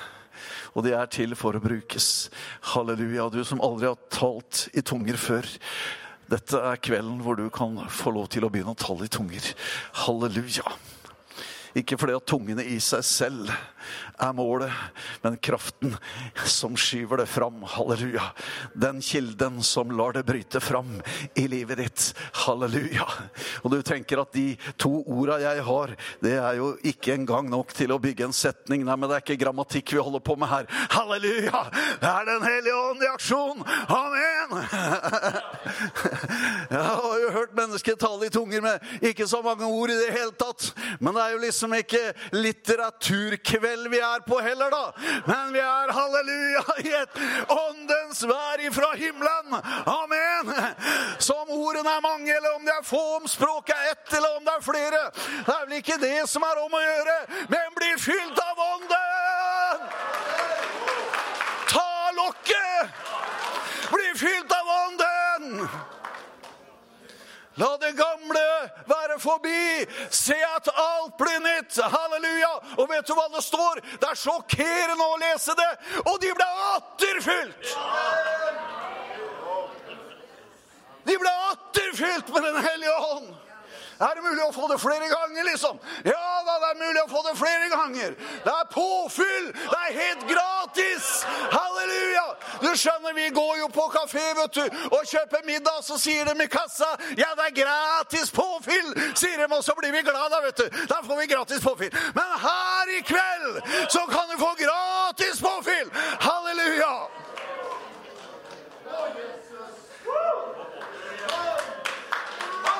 Og 0.73 0.85
de 0.85 0.95
er 0.97 1.09
til 1.13 1.35
for 1.37 1.53
å 1.53 1.61
brukes. 1.61 2.07
Halleluja. 2.73 3.27
Du 3.29 3.43
som 3.45 3.61
aldri 3.61 3.91
har 3.91 3.99
talt 4.11 4.65
i 4.73 4.81
tunger 4.81 5.19
før. 5.21 5.45
Dette 6.33 6.57
er 6.57 6.81
kvelden 6.81 7.21
hvor 7.21 7.37
du 7.37 7.45
kan 7.53 7.77
få 7.93 8.15
lov 8.15 8.25
til 8.33 8.47
å 8.47 8.49
begynne 8.49 8.73
å 8.73 8.79
tale 8.79 9.05
i 9.05 9.13
tunger. 9.13 9.51
Halleluja. 10.01 10.65
Ikke 11.77 11.97
fordi 12.01 12.17
at 12.17 12.25
tungene 12.29 12.65
i 12.65 12.79
seg 12.81 13.05
selv 13.05 13.53
er 14.17 14.33
målet, 14.35 14.71
men 15.23 15.37
kraften 15.37 15.95
som 16.45 16.77
skyver 16.79 17.23
det 17.23 17.27
fram. 17.31 17.63
Halleluja. 17.63 18.29
Den 18.73 19.01
kilden 19.01 19.63
som 19.63 19.91
lar 19.91 20.13
det 20.13 20.25
bryte 20.27 20.59
fram 20.63 21.01
i 21.35 21.47
livet 21.47 21.77
ditt. 21.77 22.07
Halleluja. 22.45 23.07
Og 23.63 23.71
du 23.73 23.81
tenker 23.85 24.21
at 24.23 24.33
de 24.35 24.53
to 24.79 24.91
orda 25.03 25.39
jeg 25.43 25.65
har, 25.67 25.95
det 26.23 26.35
er 26.39 26.59
jo 26.59 26.73
ikke 26.83 27.15
engang 27.17 27.49
nok 27.51 27.73
til 27.75 27.93
å 27.93 27.99
bygge 28.01 28.27
en 28.27 28.35
setning. 28.35 28.85
Nei, 28.85 28.97
men 28.97 29.09
det 29.09 29.17
er 29.17 29.25
ikke 29.25 29.41
grammatikk 29.45 29.95
vi 29.95 30.03
holder 30.03 30.23
på 30.23 30.37
med 30.39 30.51
her. 30.51 30.69
Halleluja! 30.93 31.65
Det 32.01 32.09
er 32.09 32.25
Den 32.29 32.45
hellige 32.47 32.77
ånd 32.77 33.03
i 33.03 33.09
aksjon. 33.11 33.63
Amen! 33.93 34.49
Jeg 36.73 36.83
har 36.83 37.17
jo 37.21 37.31
hørt 37.33 37.55
mennesker 37.57 37.97
tale 37.99 38.27
i 38.27 38.33
tunger 38.33 38.63
med 38.63 39.03
ikke 39.09 39.27
så 39.29 39.41
mange 39.45 39.65
ord 39.67 39.91
i 39.91 39.97
det 39.97 40.11
hele 40.15 40.33
tatt. 40.39 40.71
Men 40.99 41.15
det 41.15 41.23
er 41.23 41.35
jo 41.35 41.41
liksom 41.43 41.75
ikke 41.77 42.03
litteraturkveld 42.35 43.72
vi 43.89 43.99
er 43.99 44.19
på 44.27 44.39
heller, 44.39 44.69
da. 44.69 44.91
Men 45.25 45.53
vi 45.53 45.59
er, 45.59 45.93
halleluja, 45.97 46.63
i 46.83 46.93
et 47.01 47.19
åndens 47.49 48.23
vær 48.27 48.61
ifra 48.67 48.93
himmelen. 48.95 49.55
Amen. 49.85 50.53
Så 51.19 51.35
om 51.41 51.49
ordene 51.49 51.89
er 51.97 52.01
mange, 52.01 52.35
eller 52.35 52.55
om 52.55 52.65
det 52.65 52.75
er 52.77 52.85
få, 52.87 53.01
om 53.17 53.27
språket 53.27 53.75
er 53.75 53.91
ett, 53.91 54.13
eller 54.17 54.37
om 54.37 54.45
det 54.45 54.53
er 54.57 54.65
flere, 54.65 55.01
det 55.45 55.55
er 55.55 55.65
vel 55.65 55.77
ikke 55.79 55.99
det 56.01 56.19
som 56.29 56.45
er 56.47 56.61
om 56.63 56.77
å 56.77 56.83
gjøre, 56.83 57.17
men 57.53 57.77
bli 57.77 57.91
fylt 58.01 58.43
av 58.43 58.63
ånden! 58.67 59.87
Ta 61.73 61.89
lokket! 62.19 63.01
Bli 63.93 64.13
fylt 64.17 64.53
av 64.59 64.71
ånden! 64.77 65.67
La 67.61 67.77
det 67.77 67.91
gamle 67.97 68.43
forbi. 69.23 69.85
Se 70.13 70.37
at 70.55 70.69
alt 70.69 71.15
blir 71.19 71.39
nytt. 71.43 71.79
Halleluja. 71.95 72.51
Og 72.77 72.89
vet 72.91 73.07
du 73.07 73.15
hva 73.17 73.29
det 73.33 73.43
står? 73.45 73.81
Det 74.01 74.09
er 74.09 74.19
sjokkerende 74.19 75.07
å 75.07 75.21
lese 75.23 75.55
det. 75.59 75.71
Og 76.03 76.19
de 76.23 76.33
ble 76.35 76.49
atterfylt. 76.73 77.73
De 81.03 81.15
ble 81.19 81.33
atterfylt 81.51 82.29
med 82.35 82.45
Den 82.47 82.61
hellige 82.63 82.99
ånd. 83.15 83.33
Er 84.03 84.17
det 84.17 84.23
mulig 84.25 84.43
å 84.43 84.51
få 84.51 84.67
det 84.67 84.79
flere 84.81 85.07
ganger, 85.07 85.45
liksom? 85.47 85.77
Ja 86.03 86.29
da, 86.43 86.57
det 86.59 86.69
er 86.73 86.79
mulig 86.81 87.01
å 87.03 87.09
få 87.11 87.21
det 87.27 87.35
flere 87.39 87.69
ganger. 87.71 88.15
Det 88.43 88.53
er 88.53 88.65
påfyll! 88.73 89.45
Det 89.53 89.79
er 89.79 89.99
helt 89.99 90.25
gratis! 90.27 91.11
Halleluja! 91.53 92.25
Du 92.65 92.69
skjønner, 92.79 93.15
vi 93.15 93.29
går 93.37 93.53
jo 93.61 93.69
på 93.71 93.85
kafé 93.93 94.23
vet 94.39 94.59
du, 94.59 94.77
og 94.89 95.07
kjøper 95.07 95.45
middag, 95.47 95.79
så 95.87 95.97
sier 96.01 96.27
de 96.27 96.35
i 96.43 96.49
kassa 96.51 96.89
ja, 97.19 97.31
det 97.37 97.47
er 97.47 97.55
gratis 97.61 98.31
påfyll, 98.33 98.91
sier 99.15 99.39
de, 99.39 99.47
og 99.47 99.63
så 99.63 99.75
blir 99.79 99.93
vi 99.95 100.03
glad 100.05 100.33
da, 100.33 100.41
vet 100.43 100.63
du. 100.63 100.81
Da 100.91 100.99
får 101.05 101.21
vi 101.21 101.29
gratis 101.31 101.63
påfyll. 101.63 101.93
Men 102.17 102.37
her 102.43 102.95
i 102.97 103.01
kveld 103.07 103.61
så 103.87 104.03
kan 104.11 104.27
du 104.31 104.39
få 104.41 104.51
gratis 104.59 105.39
påfyll! 105.43 105.91
Halleluja! 106.27 106.95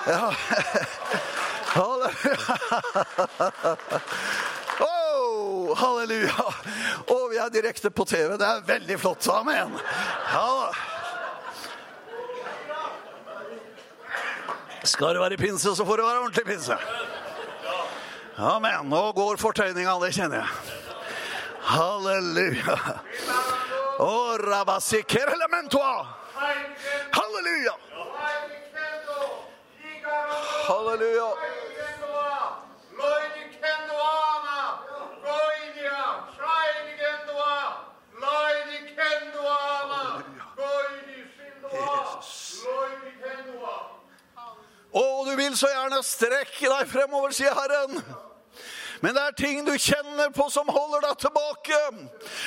Ja. 0.06 0.34
Oh, 4.84 5.76
halleluja. 5.78 6.46
Og 7.08 7.30
vi 7.32 7.38
er 7.38 7.50
direkte 7.54 7.92
på 7.94 8.06
TV. 8.10 8.34
Det 8.38 8.48
er 8.48 8.64
veldig 8.68 9.00
flott. 9.00 9.28
Amen. 9.32 9.78
Ja. 10.34 10.74
Skal 14.84 15.16
det 15.16 15.22
være 15.22 15.38
pinse, 15.38 15.76
så 15.76 15.86
får 15.86 16.02
det 16.02 16.06
være 16.06 16.20
ordentlig 16.26 16.46
pinse. 16.46 16.78
Amen. 18.38 18.90
Nå 18.90 19.12
går 19.16 19.38
fortøyninga, 19.38 19.94
det 20.04 20.14
kjenner 20.18 20.42
jeg. 20.42 20.48
Halleluja. 21.64 22.78
Halleluja. 27.14 27.76
Halleluja. 30.68 31.30
Du 45.34 45.38
vil 45.38 45.56
så 45.58 45.66
gjerne 45.72 45.98
strekke 46.06 46.70
deg 46.70 46.90
fremover, 46.92 47.32
sier 47.34 47.56
Herren. 47.58 48.04
Men 49.04 49.18
det 49.18 49.24
er 49.24 49.36
ting 49.36 49.66
du 49.68 49.74
kjenner 49.76 50.30
på 50.32 50.46
som 50.52 50.70
holder 50.72 51.02
deg 51.04 51.18
tilbake. 51.26 51.80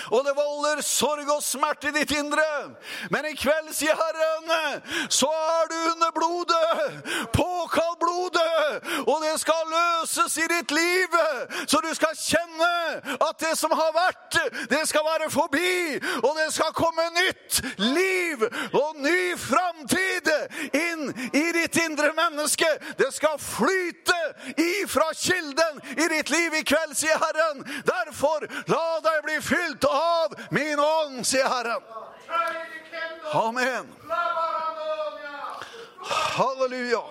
Og 0.08 0.22
det 0.24 0.32
volder 0.38 0.80
sorg 0.84 1.28
og 1.34 1.42
smerte 1.44 1.90
i 1.90 1.96
ditt 1.98 2.14
indre. 2.16 2.46
Men 3.12 3.28
i 3.28 3.34
kveld, 3.36 3.68
sier 3.76 3.98
Herren, 3.98 4.80
så 5.12 5.28
er 5.28 5.68
du 5.68 5.76
under 5.90 6.14
blodet. 6.16 7.02
Påkall 7.36 7.98
blodet, 8.00 8.80
og 9.04 9.20
det 9.24 9.34
skal 9.42 9.68
løses 9.68 10.38
i 10.40 10.46
ditt 10.54 10.72
liv. 10.72 11.18
Så 11.68 11.82
du 11.84 11.90
skal 11.98 12.16
kjenne 12.16 12.72
at 13.16 13.36
det 13.42 13.52
som 13.60 13.74
har 13.76 13.92
vært, 13.92 14.40
det 14.72 14.80
skal 14.88 15.04
være 15.04 15.28
forbi. 15.30 16.00
Og 16.22 16.32
det 16.40 16.48
skal 16.56 16.72
komme 16.76 17.04
nytt 17.18 17.60
liv 17.84 18.46
og 18.72 18.96
ny 19.04 19.36
framtid 19.44 20.32
inn 20.72 21.12
i 21.36 21.44
ditt 21.58 21.82
indre 21.84 22.14
menneske. 22.16 22.72
Det 22.96 23.12
skal 23.12 23.36
flyte 23.42 24.16
ifra 24.56 25.12
kilden 25.20 25.84
i 26.00 26.08
ditt 26.16 26.32
liv 26.32 26.45
i 26.54 26.62
kveld, 26.64 26.96
sier 26.96 27.18
Herren. 27.18 27.64
Derfor, 27.84 28.46
la 28.66 29.00
deg 29.04 29.22
bli 29.26 29.40
fylt 29.42 29.84
av 29.90 30.34
min 30.50 30.78
ånd, 30.80 31.26
sier 31.26 31.48
Herren. 31.48 31.82
Amen. 33.32 33.92
Halleluja. 36.36 37.02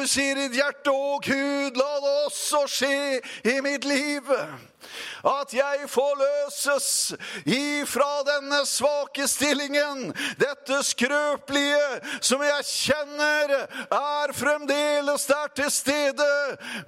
Du 0.00 0.06
sier 0.08 0.32
i 0.32 0.46
ditt 0.46 0.54
hjerte, 0.56 0.92
og 0.96 1.20
Gud, 1.26 1.76
la 1.76 1.88
det 2.00 2.12
også 2.24 2.62
skje 2.72 3.18
i 3.44 3.58
mitt 3.60 3.84
liv. 3.84 4.30
At 5.26 5.52
jeg 5.54 5.88
forløses 5.90 7.14
ifra 7.44 8.10
denne 8.26 8.62
svake 8.68 9.28
stillingen, 9.28 10.10
dette 10.40 10.80
skrøpelige 10.86 12.20
som 12.24 12.42
jeg 12.44 12.66
kjenner 12.68 13.54
er 13.56 14.32
fremdeles 14.36 15.26
der 15.28 15.52
til 15.56 15.70
stede. 15.70 16.30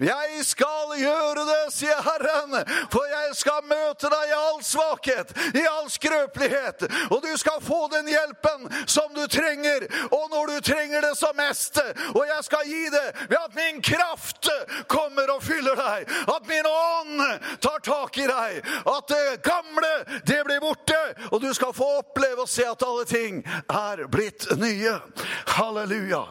Jeg 0.01 0.45
skal 0.47 0.95
gjøre 0.99 1.47
det, 1.49 1.61
sier 1.75 2.01
Herren, 2.07 2.57
for 2.93 3.07
jeg 3.11 3.37
skal 3.39 3.67
møte 3.69 4.11
deg 4.13 4.33
i 4.33 4.37
all 4.39 4.63
svakhet, 4.67 5.35
i 5.59 5.65
all 5.69 5.91
skrøpelighet. 5.93 6.87
Og 7.11 7.23
du 7.25 7.33
skal 7.41 7.61
få 7.65 7.85
den 7.93 8.09
hjelpen 8.13 8.69
som 8.87 9.13
du 9.17 9.25
trenger, 9.31 9.87
og 10.11 10.29
når 10.33 10.55
du 10.55 10.73
trenger 10.73 11.05
det 11.05 11.15
som 11.19 11.37
mest. 11.37 11.81
Og 12.15 12.25
jeg 12.29 12.45
skal 12.49 12.69
gi 12.69 12.85
det 12.93 13.07
ved 13.29 13.39
at 13.39 13.57
min 13.57 13.83
kraft 13.83 14.51
kommer 14.91 15.31
og 15.35 15.43
fyller 15.45 15.79
deg. 15.79 16.11
At 16.29 16.49
min 16.49 16.69
ånd 16.69 17.23
tar 17.63 17.81
tak 17.85 18.19
i 18.19 18.22
deg. 18.29 18.63
At 18.87 19.09
det 19.09 19.43
gamle, 19.47 19.93
det 20.27 20.41
blir 20.47 20.61
borte. 20.61 21.01
Og 21.31 21.41
du 21.43 21.53
skal 21.55 21.73
få 21.77 21.89
oppleve 22.03 22.45
og 22.45 22.49
se 22.49 22.67
at 22.69 22.83
alle 22.87 23.05
ting 23.09 23.43
er 23.69 24.07
blitt 24.13 24.49
nye. 24.59 24.99
Halleluja. 25.57 26.25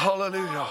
Halleluja. 0.00 0.66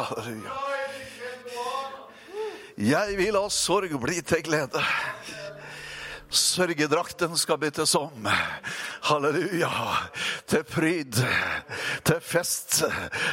Halleluja. 0.00 0.69
Jeg 2.80 3.16
vil 3.18 3.34
la 3.36 3.42
sorg 3.52 3.92
bli 4.00 4.22
til 4.24 4.40
glede. 4.46 4.80
Sørgedrakten 6.32 7.34
skal 7.36 7.58
byttes 7.60 7.92
om. 7.98 8.24
Halleluja. 9.04 9.68
Til 10.48 10.64
pryd. 10.64 11.18
Til 12.08 12.19
fest. 12.30 12.82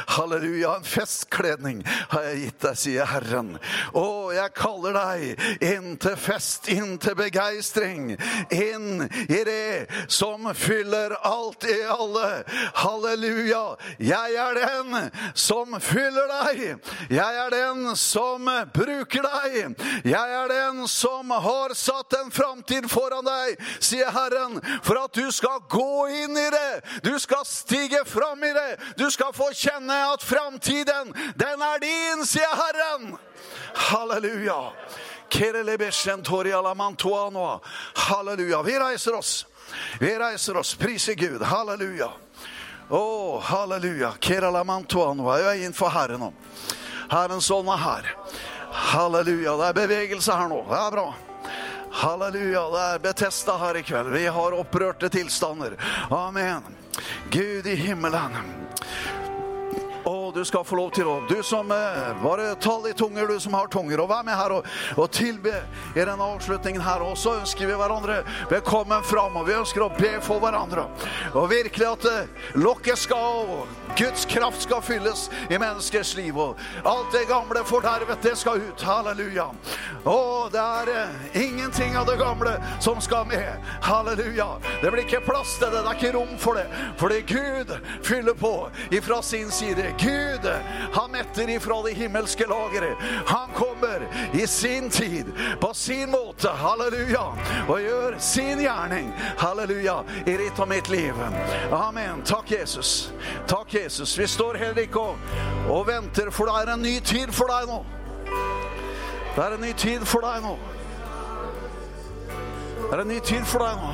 Halleluja. 0.06 0.74
En 0.76 0.84
festkledning 0.84 1.82
har 1.86 2.26
jeg 2.28 2.40
gitt 2.42 2.64
deg, 2.66 2.78
sier 2.82 3.08
Herren. 3.08 3.54
Å, 3.94 4.06
jeg 4.34 4.54
kaller 4.58 4.98
deg 4.98 5.64
inn 5.64 5.96
til 6.02 6.16
fest, 6.20 6.68
inn 6.72 6.96
til 7.02 7.16
begeistring. 7.18 8.10
Inn 8.54 9.06
i 9.28 9.40
det 9.46 9.86
som 10.10 10.48
fyller 10.58 11.14
alt 11.22 11.66
i 11.68 11.78
alle. 11.92 12.30
Halleluja. 12.82 13.64
Jeg 14.02 14.38
er 14.38 14.58
den 14.62 14.98
som 15.38 15.78
fyller 15.82 16.30
deg. 16.32 16.64
Jeg 17.12 17.42
er 17.44 17.54
den 17.54 17.94
som 17.98 18.50
bruker 18.74 19.28
deg. 19.28 19.78
Jeg 20.08 20.36
er 20.42 20.52
den 20.52 20.84
som 20.90 21.30
har 21.30 21.74
satt 21.78 22.18
en 22.18 22.30
framtid 22.34 22.88
foran 22.90 23.26
deg, 23.26 23.58
sier 23.80 24.10
Herren, 24.14 24.58
for 24.84 24.98
at 25.00 25.14
du 25.14 25.26
skal 25.34 25.60
gå 25.70 26.08
inn 26.24 26.36
i 26.38 26.48
det. 26.52 27.00
Du 27.04 27.12
skal 27.20 27.44
stige 27.48 28.04
fram 28.08 28.42
i 28.44 28.52
det. 28.56 28.68
Du 28.96 29.10
skal 29.10 29.32
få 29.32 29.50
kjenne 29.52 29.96
at 30.12 30.22
framtiden, 30.22 31.12
den 31.36 31.62
er 31.62 31.82
din, 31.82 32.26
sier 32.26 32.54
Herren. 32.56 33.16
Halleluja. 33.74 34.72
Halleluja. 37.94 38.62
Vi 38.62 38.78
reiser 38.78 39.14
oss. 39.14 39.46
Vi 40.00 40.18
reiser 40.18 40.56
oss. 40.56 40.74
Priser 40.74 41.14
Gud. 41.14 41.42
Halleluja. 41.42 42.10
Å, 42.88 42.98
oh, 42.98 43.40
halleluja. 43.42 44.14
Keralamantoanoa. 44.20 45.38
Jeg 45.38 45.48
er 45.48 45.64
innenfor 45.64 45.92
Herren 45.92 46.24
nå. 46.24 46.32
Herrens 47.10 47.50
ånd 47.52 47.68
er 47.72 47.82
her. 47.82 48.10
Halleluja. 48.94 49.56
Det 49.60 49.68
er 49.68 49.78
bevegelse 49.82 50.40
her 50.40 50.48
nå. 50.48 50.62
Det 50.70 50.80
er 50.80 50.96
bra. 50.96 51.06
Halleluja. 52.00 52.64
Det 52.72 52.84
er 52.86 53.04
Betesta 53.04 53.58
her 53.60 53.80
i 53.80 53.84
kveld. 53.84 54.12
Vi 54.16 54.26
har 54.26 54.56
opprørte 54.56 55.12
tilstander. 55.12 55.76
Amen. 56.10 56.77
Gud 57.30 57.66
i 57.66 57.76
himmelen. 57.76 58.32
Du 60.38 60.44
skal 60.44 60.62
få 60.64 60.76
lov 60.78 60.90
til 60.94 61.08
å 61.10 61.16
Du 61.26 61.40
som 61.42 61.66
eh, 61.74 62.10
bare 62.22 62.52
tall 62.62 62.84
i 62.86 62.92
tunger, 62.94 63.26
du 63.26 63.40
som 63.42 63.56
har 63.58 63.66
tunger, 63.66 63.98
og 63.98 64.06
vær 64.12 64.22
med 64.22 64.36
her 64.38 64.52
og, 64.54 64.66
og 64.94 65.08
tilbe 65.10 65.50
i 65.96 65.98
denne 65.98 66.14
avslutningen 66.22 66.84
her. 66.84 67.02
Og 67.02 67.18
så 67.18 67.32
ønsker 67.40 67.66
vi 67.66 67.74
hverandre 67.74 68.20
velkommen 68.46 69.02
fram, 69.02 69.34
og 69.40 69.48
vi 69.48 69.56
ønsker 69.58 69.82
å 69.82 69.90
be 69.96 70.12
for 70.22 70.38
hverandre. 70.38 70.84
Og 71.32 71.48
virkelig 71.50 71.88
at 71.88 72.06
eh, 72.12 72.46
lokket 72.54 73.02
skal, 73.02 73.50
og 73.50 73.96
Guds 73.98 74.28
kraft 74.30 74.62
skal 74.62 74.84
fylles 74.86 75.24
i 75.50 75.58
menneskers 75.58 76.14
liv. 76.14 76.38
Og 76.38 76.54
alt 76.86 77.10
det 77.16 77.24
gamle 77.26 77.64
fordervet, 77.66 78.22
det 78.22 78.36
skal 78.38 78.62
ut. 78.62 78.86
Halleluja. 78.86 79.48
Og 80.06 80.52
det 80.54 80.62
er 80.62 80.92
eh, 80.94 81.42
ingenting 81.48 81.98
av 81.98 82.06
det 82.06 82.14
gamle 82.22 82.54
som 82.84 83.02
skal 83.02 83.26
med. 83.26 83.58
Halleluja. 83.82 84.52
Det 84.84 84.94
blir 84.94 85.02
ikke 85.02 85.24
plass 85.26 85.58
til 85.58 85.74
det, 85.74 85.82
det 85.82 85.96
er 85.96 85.98
ikke 85.98 86.14
rom 86.14 86.38
for 86.38 86.62
det. 86.62 86.68
Fordi 87.02 87.20
Gud 87.26 87.74
fyller 88.06 88.38
på 88.38 88.54
ifra 88.94 89.18
sin 89.26 89.50
side. 89.50 89.90
Gud, 89.98 90.27
han 90.92 91.10
metter 91.10 91.50
ifra 91.50 91.82
det 91.82 91.92
himmelske 91.98 92.46
lageret. 92.46 92.96
Han 93.26 93.48
kommer 93.54 94.08
i 94.32 94.46
sin 94.46 94.90
tid, 94.90 95.26
på 95.60 95.74
sin 95.74 96.10
måte, 96.10 96.48
halleluja, 96.48 97.24
og 97.68 97.80
gjør 97.80 98.18
sin 98.18 98.60
gjerning, 98.60 99.12
halleluja, 99.38 100.02
i 100.26 100.36
ditt 100.36 100.58
og 100.58 100.68
mitt 100.68 100.88
liv. 100.88 101.14
Amen. 101.72 102.22
Takk, 102.26 102.50
Jesus. 102.50 103.12
Takk, 103.46 103.74
Jesus. 103.74 104.18
Vi 104.18 104.26
står 104.26 104.54
heller 104.54 104.82
ikke 104.82 105.00
og, 105.00 105.16
og 105.68 105.86
venter, 105.88 106.30
for 106.30 106.48
det 106.48 106.62
er 106.62 106.74
en 106.74 106.82
ny 106.82 106.98
tid 107.00 107.32
for 107.32 107.50
deg 107.52 107.68
nå. 107.70 107.82
Det 109.34 109.44
er 109.44 109.54
en 109.54 109.60
ny 109.62 109.72
tid 109.72 110.06
for 110.08 110.24
deg 110.26 110.42
nå. 110.42 110.56
Det 112.88 112.94
er 112.96 113.02
en 113.04 113.12
ny 113.12 113.18
tid 113.20 113.44
for 113.46 113.62
deg 113.62 113.82
nå. 113.82 113.92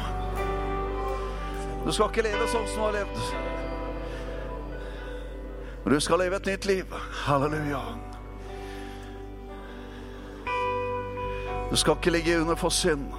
Du 1.84 1.90
skal 1.92 2.08
ikke 2.08 2.24
leve 2.24 2.46
sånn 2.48 2.64
som 2.70 2.80
du 2.80 2.86
har 2.86 3.02
levd. 3.02 3.43
Men 5.84 5.92
du 5.92 6.00
skal 6.00 6.18
leve 6.18 6.36
et 6.36 6.46
nytt 6.46 6.64
liv. 6.64 6.94
Halleluja. 7.24 7.80
Du 11.70 11.76
skal 11.76 11.98
ikke 11.98 12.10
ligge 12.10 12.38
under 12.40 12.56
for 12.56 12.68
synd. 12.68 13.10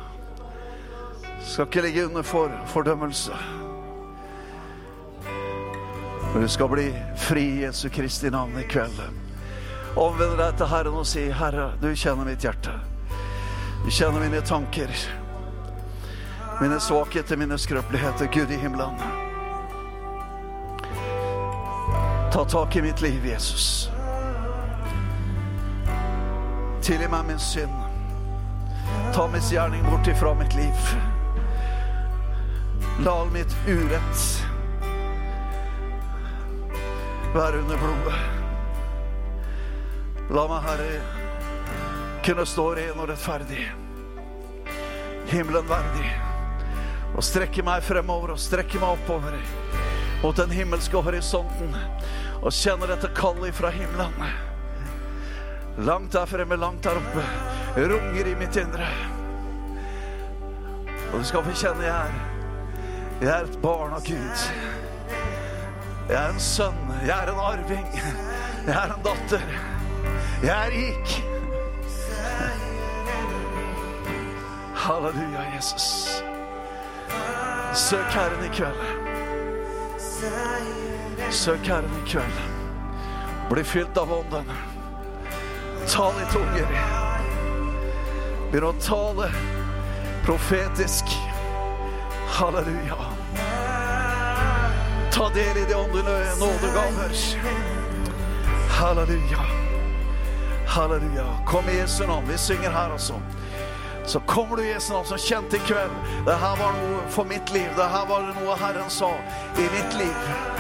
Du 1.22 1.46
skal 1.46 1.66
ikke 1.66 1.82
ligge 1.82 2.06
under 2.06 2.22
for 2.22 2.52
fordømmelse. 2.68 3.38
Men 6.34 6.42
du 6.42 6.48
skal 6.48 6.68
bli 6.68 6.88
fri 7.18 7.44
i 7.44 7.62
Jesu 7.64 7.90
Kristi 7.90 8.30
navn 8.30 8.58
i 8.60 8.64
kveld. 8.64 8.98
Omvend 9.96 10.38
deg 10.40 10.58
til 10.58 10.68
Herren 10.68 10.98
og 11.00 11.06
si, 11.08 11.30
'Herre, 11.32 11.72
du 11.82 11.94
kjenner 11.96 12.26
mitt 12.26 12.42
hjerte.' 12.42 12.80
Du 13.86 13.92
kjenner 13.92 14.20
mine 14.20 14.42
tanker, 14.42 14.90
mine 16.62 16.80
svakheter, 16.80 17.38
mine 17.38 17.58
skrøpeligheter. 17.58 18.26
Gud 18.34 18.50
i 18.50 18.58
himmelen. 18.58 19.15
Ta 22.36 22.46
tak 22.46 22.76
i 22.76 22.82
mitt 22.82 23.02
liv, 23.02 23.26
Jesus. 23.26 23.90
Tilgi 26.82 27.08
meg 27.08 27.26
min 27.26 27.40
synd. 27.40 27.72
Ta 29.14 29.28
misgjerning 29.32 29.84
bort 29.84 30.08
ifra 30.08 30.34
mitt 30.36 30.56
liv. 30.56 30.74
La 33.06 33.12
all 33.22 33.32
mitt 33.32 33.56
urett 33.68 34.44
være 37.34 37.58
under 37.58 37.78
blodet. 37.78 38.20
La 40.36 40.48
meg, 40.52 40.68
Herre, 40.68 41.00
kunne 42.28 42.46
stå 42.46 42.68
ren 42.76 43.00
og 43.00 43.08
rettferdig, 43.14 43.64
himmelen 45.32 45.72
verdig, 45.72 46.12
og 47.16 47.24
strekke 47.24 47.64
meg 47.64 47.80
fremover 47.88 48.36
og 48.36 48.44
strekke 48.44 48.84
meg 48.84 49.00
oppover 49.00 49.40
mot 50.26 50.36
den 50.36 50.52
himmelske 50.52 50.98
horisonten 50.98 51.76
og 52.46 52.54
kjenner 52.54 52.94
dette 52.94 53.10
kallet 53.18 53.56
fra 53.58 53.72
himmelen. 53.74 54.14
Langt 55.86 56.14
der 56.14 56.30
fremme, 56.30 56.56
langt 56.62 56.86
der 56.86 57.02
oppe, 57.02 57.26
runger 57.76 58.30
i 58.30 58.36
mitt 58.38 58.56
indre. 58.62 58.88
Og 61.12 61.20
du 61.20 61.26
skal 61.26 61.44
få 61.46 61.58
kjenne 61.58 61.86
jeg 61.88 61.96
er 61.96 62.34
jeg 63.22 63.30
er 63.32 63.46
et 63.48 63.62
barn 63.62 63.94
av 63.96 64.04
Gud. 64.04 64.42
Jeg 66.10 66.18
er 66.20 66.34
en 66.34 66.40
sønn, 66.44 66.82
jeg 67.08 67.16
er 67.16 67.32
en 67.32 67.40
arving, 67.40 67.88
jeg 68.68 68.76
er 68.76 68.92
en 68.92 69.06
datter. 69.06 69.46
Jeg 70.44 70.52
er 70.52 70.76
rik. 70.76 71.16
Halleluja, 74.86 75.48
Jesus. 75.56 75.88
Søk 77.74 78.12
Herren 78.20 78.44
i 78.46 78.52
kveld. 78.60 78.84
Søk 81.32 81.68
Herren 81.68 81.92
i 82.06 82.10
kveld. 82.10 82.40
Bli 83.50 83.64
fylt 83.64 83.98
av 83.98 84.14
Ånden. 84.14 84.52
Tal 85.88 86.14
i 86.22 86.26
tunger. 86.34 86.68
Begynn 88.52 88.68
å 88.70 88.74
tale 88.82 89.30
profetisk. 90.26 91.12
Halleluja. 92.38 92.98
Ta 95.14 95.30
del 95.36 95.58
i 95.58 95.66
de 95.70 95.76
åndelige 95.76 96.36
nådegaver. 96.40 97.14
Halleluja. 98.70 99.46
Halleluja. 100.68 101.28
Kom 101.46 101.70
i 101.70 101.78
Jesu 101.78 102.08
navn. 102.08 102.28
Vi 102.28 102.38
synger 102.38 102.70
her, 102.70 102.90
altså. 102.90 103.22
Så 104.06 104.20
kommer 104.20 104.58
du 104.58 104.64
i 104.64 104.74
Jesu 104.74 104.94
navn 104.94 105.06
som 105.06 105.18
kjent 105.18 105.54
i 105.54 105.60
kveld. 105.68 105.94
Det 106.26 106.36
her 106.36 106.58
var 106.60 106.74
noe 106.82 107.06
for 107.10 107.24
mitt 107.26 107.54
liv. 107.54 107.70
Det 107.78 107.90
her 107.90 108.06
var 108.10 108.28
noe 108.42 108.58
Herren 108.60 108.90
sa 108.90 109.14
i 109.58 109.70
mitt 109.74 109.98
liv. 109.98 110.55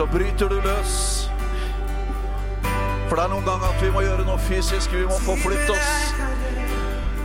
Så 0.00 0.06
bryter 0.06 0.48
du 0.48 0.54
løs. 0.54 1.30
For 3.08 3.18
det 3.18 3.24
er 3.24 3.28
noen 3.28 3.44
ganger 3.44 3.66
at 3.68 3.82
vi 3.84 3.90
må 3.92 4.00
gjøre 4.00 4.24
noe 4.24 4.40
fysisk. 4.40 4.94
Vi 4.96 5.02
må 5.04 5.18
forflytte 5.20 5.74
oss. 5.74 6.14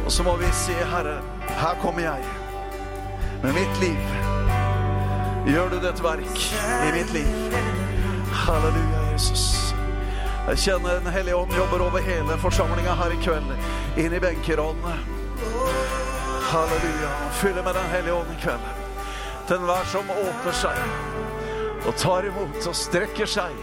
Og 0.01 0.09
så 0.11 0.25
må 0.27 0.33
vi 0.41 0.49
si, 0.59 0.75
Herre, 0.91 1.13
her 1.55 1.77
kommer 1.79 2.03
jeg. 2.03 2.25
Med 3.45 3.55
mitt 3.55 3.79
liv. 3.79 4.01
Gjør 5.47 5.71
du 5.71 5.77
dette 5.85 6.03
verk 6.03 6.43
i 6.59 6.91
mitt 6.97 7.15
liv. 7.15 7.55
Halleluja, 8.41 9.05
Jesus. 9.13 9.45
Jeg 10.49 10.59
kjenner 10.65 10.99
Den 10.99 11.15
hellige 11.15 11.39
ånd 11.39 11.55
jobber 11.55 11.85
over 11.87 12.03
hele 12.03 12.35
forsamlinga 12.43 12.97
her 12.99 13.15
i 13.15 13.21
kveld. 13.23 13.53
Inn 13.95 14.17
i 14.19 14.19
benkerådene. 14.19 14.97
Halleluja. 16.51 17.15
Fyller 17.39 17.63
med 17.63 17.79
Den 17.79 17.87
hellige 17.95 18.19
ånd 18.19 18.35
i 18.35 18.41
kveld. 18.43 18.67
Til 19.47 19.61
enhver 19.63 19.87
som 19.95 20.11
åpner 20.11 20.59
seg 20.65 21.23
og 21.85 21.95
tar 21.97 22.25
imot 22.25 22.67
og 22.67 22.75
strekker 22.75 23.29
seg. 23.29 23.57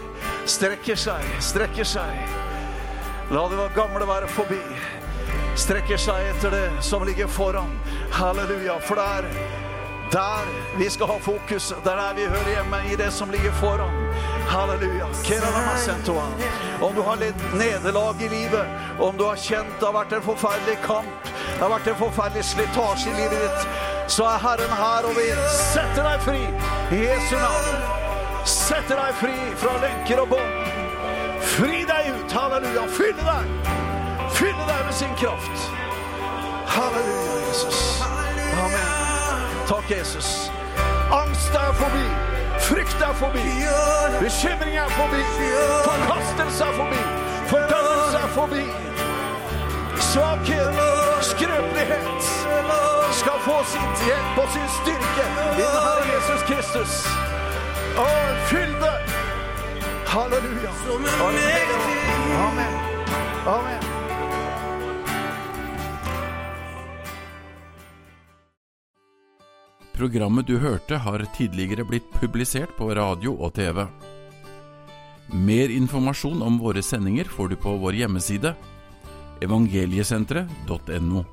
Strekker 0.49 0.99
seg, 0.99 1.25
strekker 1.43 1.87
seg. 1.87 2.35
La 3.33 3.47
det 3.51 3.69
gamle 3.75 4.07
være 4.07 4.27
forbi. 4.31 4.61
Strekker 5.59 5.99
seg 6.01 6.31
etter 6.33 6.53
det 6.53 6.67
som 6.83 7.03
ligger 7.07 7.27
foran. 7.27 7.71
Halleluja. 8.11 8.79
For 8.87 8.99
det 8.99 9.05
er 9.17 9.27
der 10.13 10.49
vi 10.77 10.89
skal 10.89 11.07
ha 11.07 11.17
fokus. 11.19 11.73
Det 11.83 11.91
er 11.91 11.95
der 11.95 12.13
vi 12.13 12.27
hører 12.29 12.49
hjemme, 12.55 12.81
i 12.91 12.95
det 12.95 13.11
som 13.13 13.31
ligger 13.31 13.51
foran. 13.51 13.95
Halleluja. 14.47 15.07
Om 16.81 16.95
du 16.95 17.01
har 17.01 17.15
litt 17.15 17.47
nederlag 17.53 18.21
i 18.21 18.27
livet, 18.27 18.65
om 18.99 19.17
du 19.17 19.25
har 19.25 19.35
kjent 19.35 19.79
det 19.79 19.87
har 19.87 19.95
vært 19.95 20.13
en 20.13 20.25
forferdelig 20.25 20.77
kamp, 20.85 21.31
det 21.31 21.61
har 21.61 21.73
vært 21.73 21.89
en 21.93 21.99
forferdelig 22.01 22.45
slitasje 22.51 23.09
i 23.09 23.17
livet 23.21 23.41
ditt, 23.47 23.67
så 24.11 24.27
er 24.35 24.45
Herren 24.45 24.77
her 24.83 25.09
og 25.09 25.17
vi 25.17 25.27
setter 25.57 26.05
deg 26.11 26.23
fri 26.27 26.39
i 26.93 27.03
Jesu 27.07 27.37
navn. 27.39 27.92
Sette 28.63 28.95
deg 28.95 29.15
fri 29.19 29.33
fra 29.59 29.73
lenker 29.81 30.21
og 30.23 30.29
bånd. 30.31 30.67
Fri 31.53 31.81
deg 31.89 32.13
ut. 32.15 32.31
Halleluja. 32.31 32.85
Fylle 32.95 33.25
deg. 33.27 33.71
Fylle 34.37 34.67
deg 34.69 34.85
med 34.87 34.95
sin 34.95 35.15
kraft. 35.19 35.65
Halleluja, 36.71 37.33
Jesus. 37.49 37.81
Amen. 38.63 39.49
Takk, 39.67 39.91
Jesus. 39.91 40.29
Angst 41.11 41.57
er 41.59 41.73
forbi. 41.81 42.05
Frykt 42.69 43.03
er 43.03 43.11
forbi. 43.19 43.43
Bekymring 44.21 44.79
er 44.85 44.95
forbi. 44.95 45.19
Forkastelse 45.89 46.63
er 46.63 46.79
forbi. 46.79 47.03
Fordømmelse 47.51 48.17
er 48.23 48.31
forbi. 48.37 48.63
Svakhet, 50.07 50.79
skrøpelighet 51.21 52.31
skal 53.19 53.37
få 53.43 53.59
sitt 53.75 54.07
hjelp 54.07 54.41
og 54.45 54.49
sin 54.55 54.67
styrke 54.79 55.29
i 55.59 55.67
Herre 55.67 56.09
Jesus 56.15 56.41
Kristus. 56.47 56.93
Å, 57.93 58.05
fyll 58.49 58.71
det! 58.81 58.93
Halleluja. 60.09 60.71
Amen. 62.41 62.73
Amen. 63.47 63.83
Programmet 69.93 70.49
du 70.49 70.57
hørte 70.57 70.97
har 71.05 71.21
tidligere 71.37 71.85
blitt 71.85 72.09
publisert 72.17 72.73
på 72.79 72.89
radio 72.97 73.35
og 73.37 73.53
TV. 73.53 73.85
Mer 75.33 75.69
informasjon 75.69 76.41
om 76.41 76.57
våre 76.61 76.81
sendinger 76.81 77.29
får 77.29 77.53
du 77.53 77.59
på 77.61 77.77
vår 77.77 78.01
hjemmeside 78.01 78.55
evangeliesenteret.no. 79.45 81.25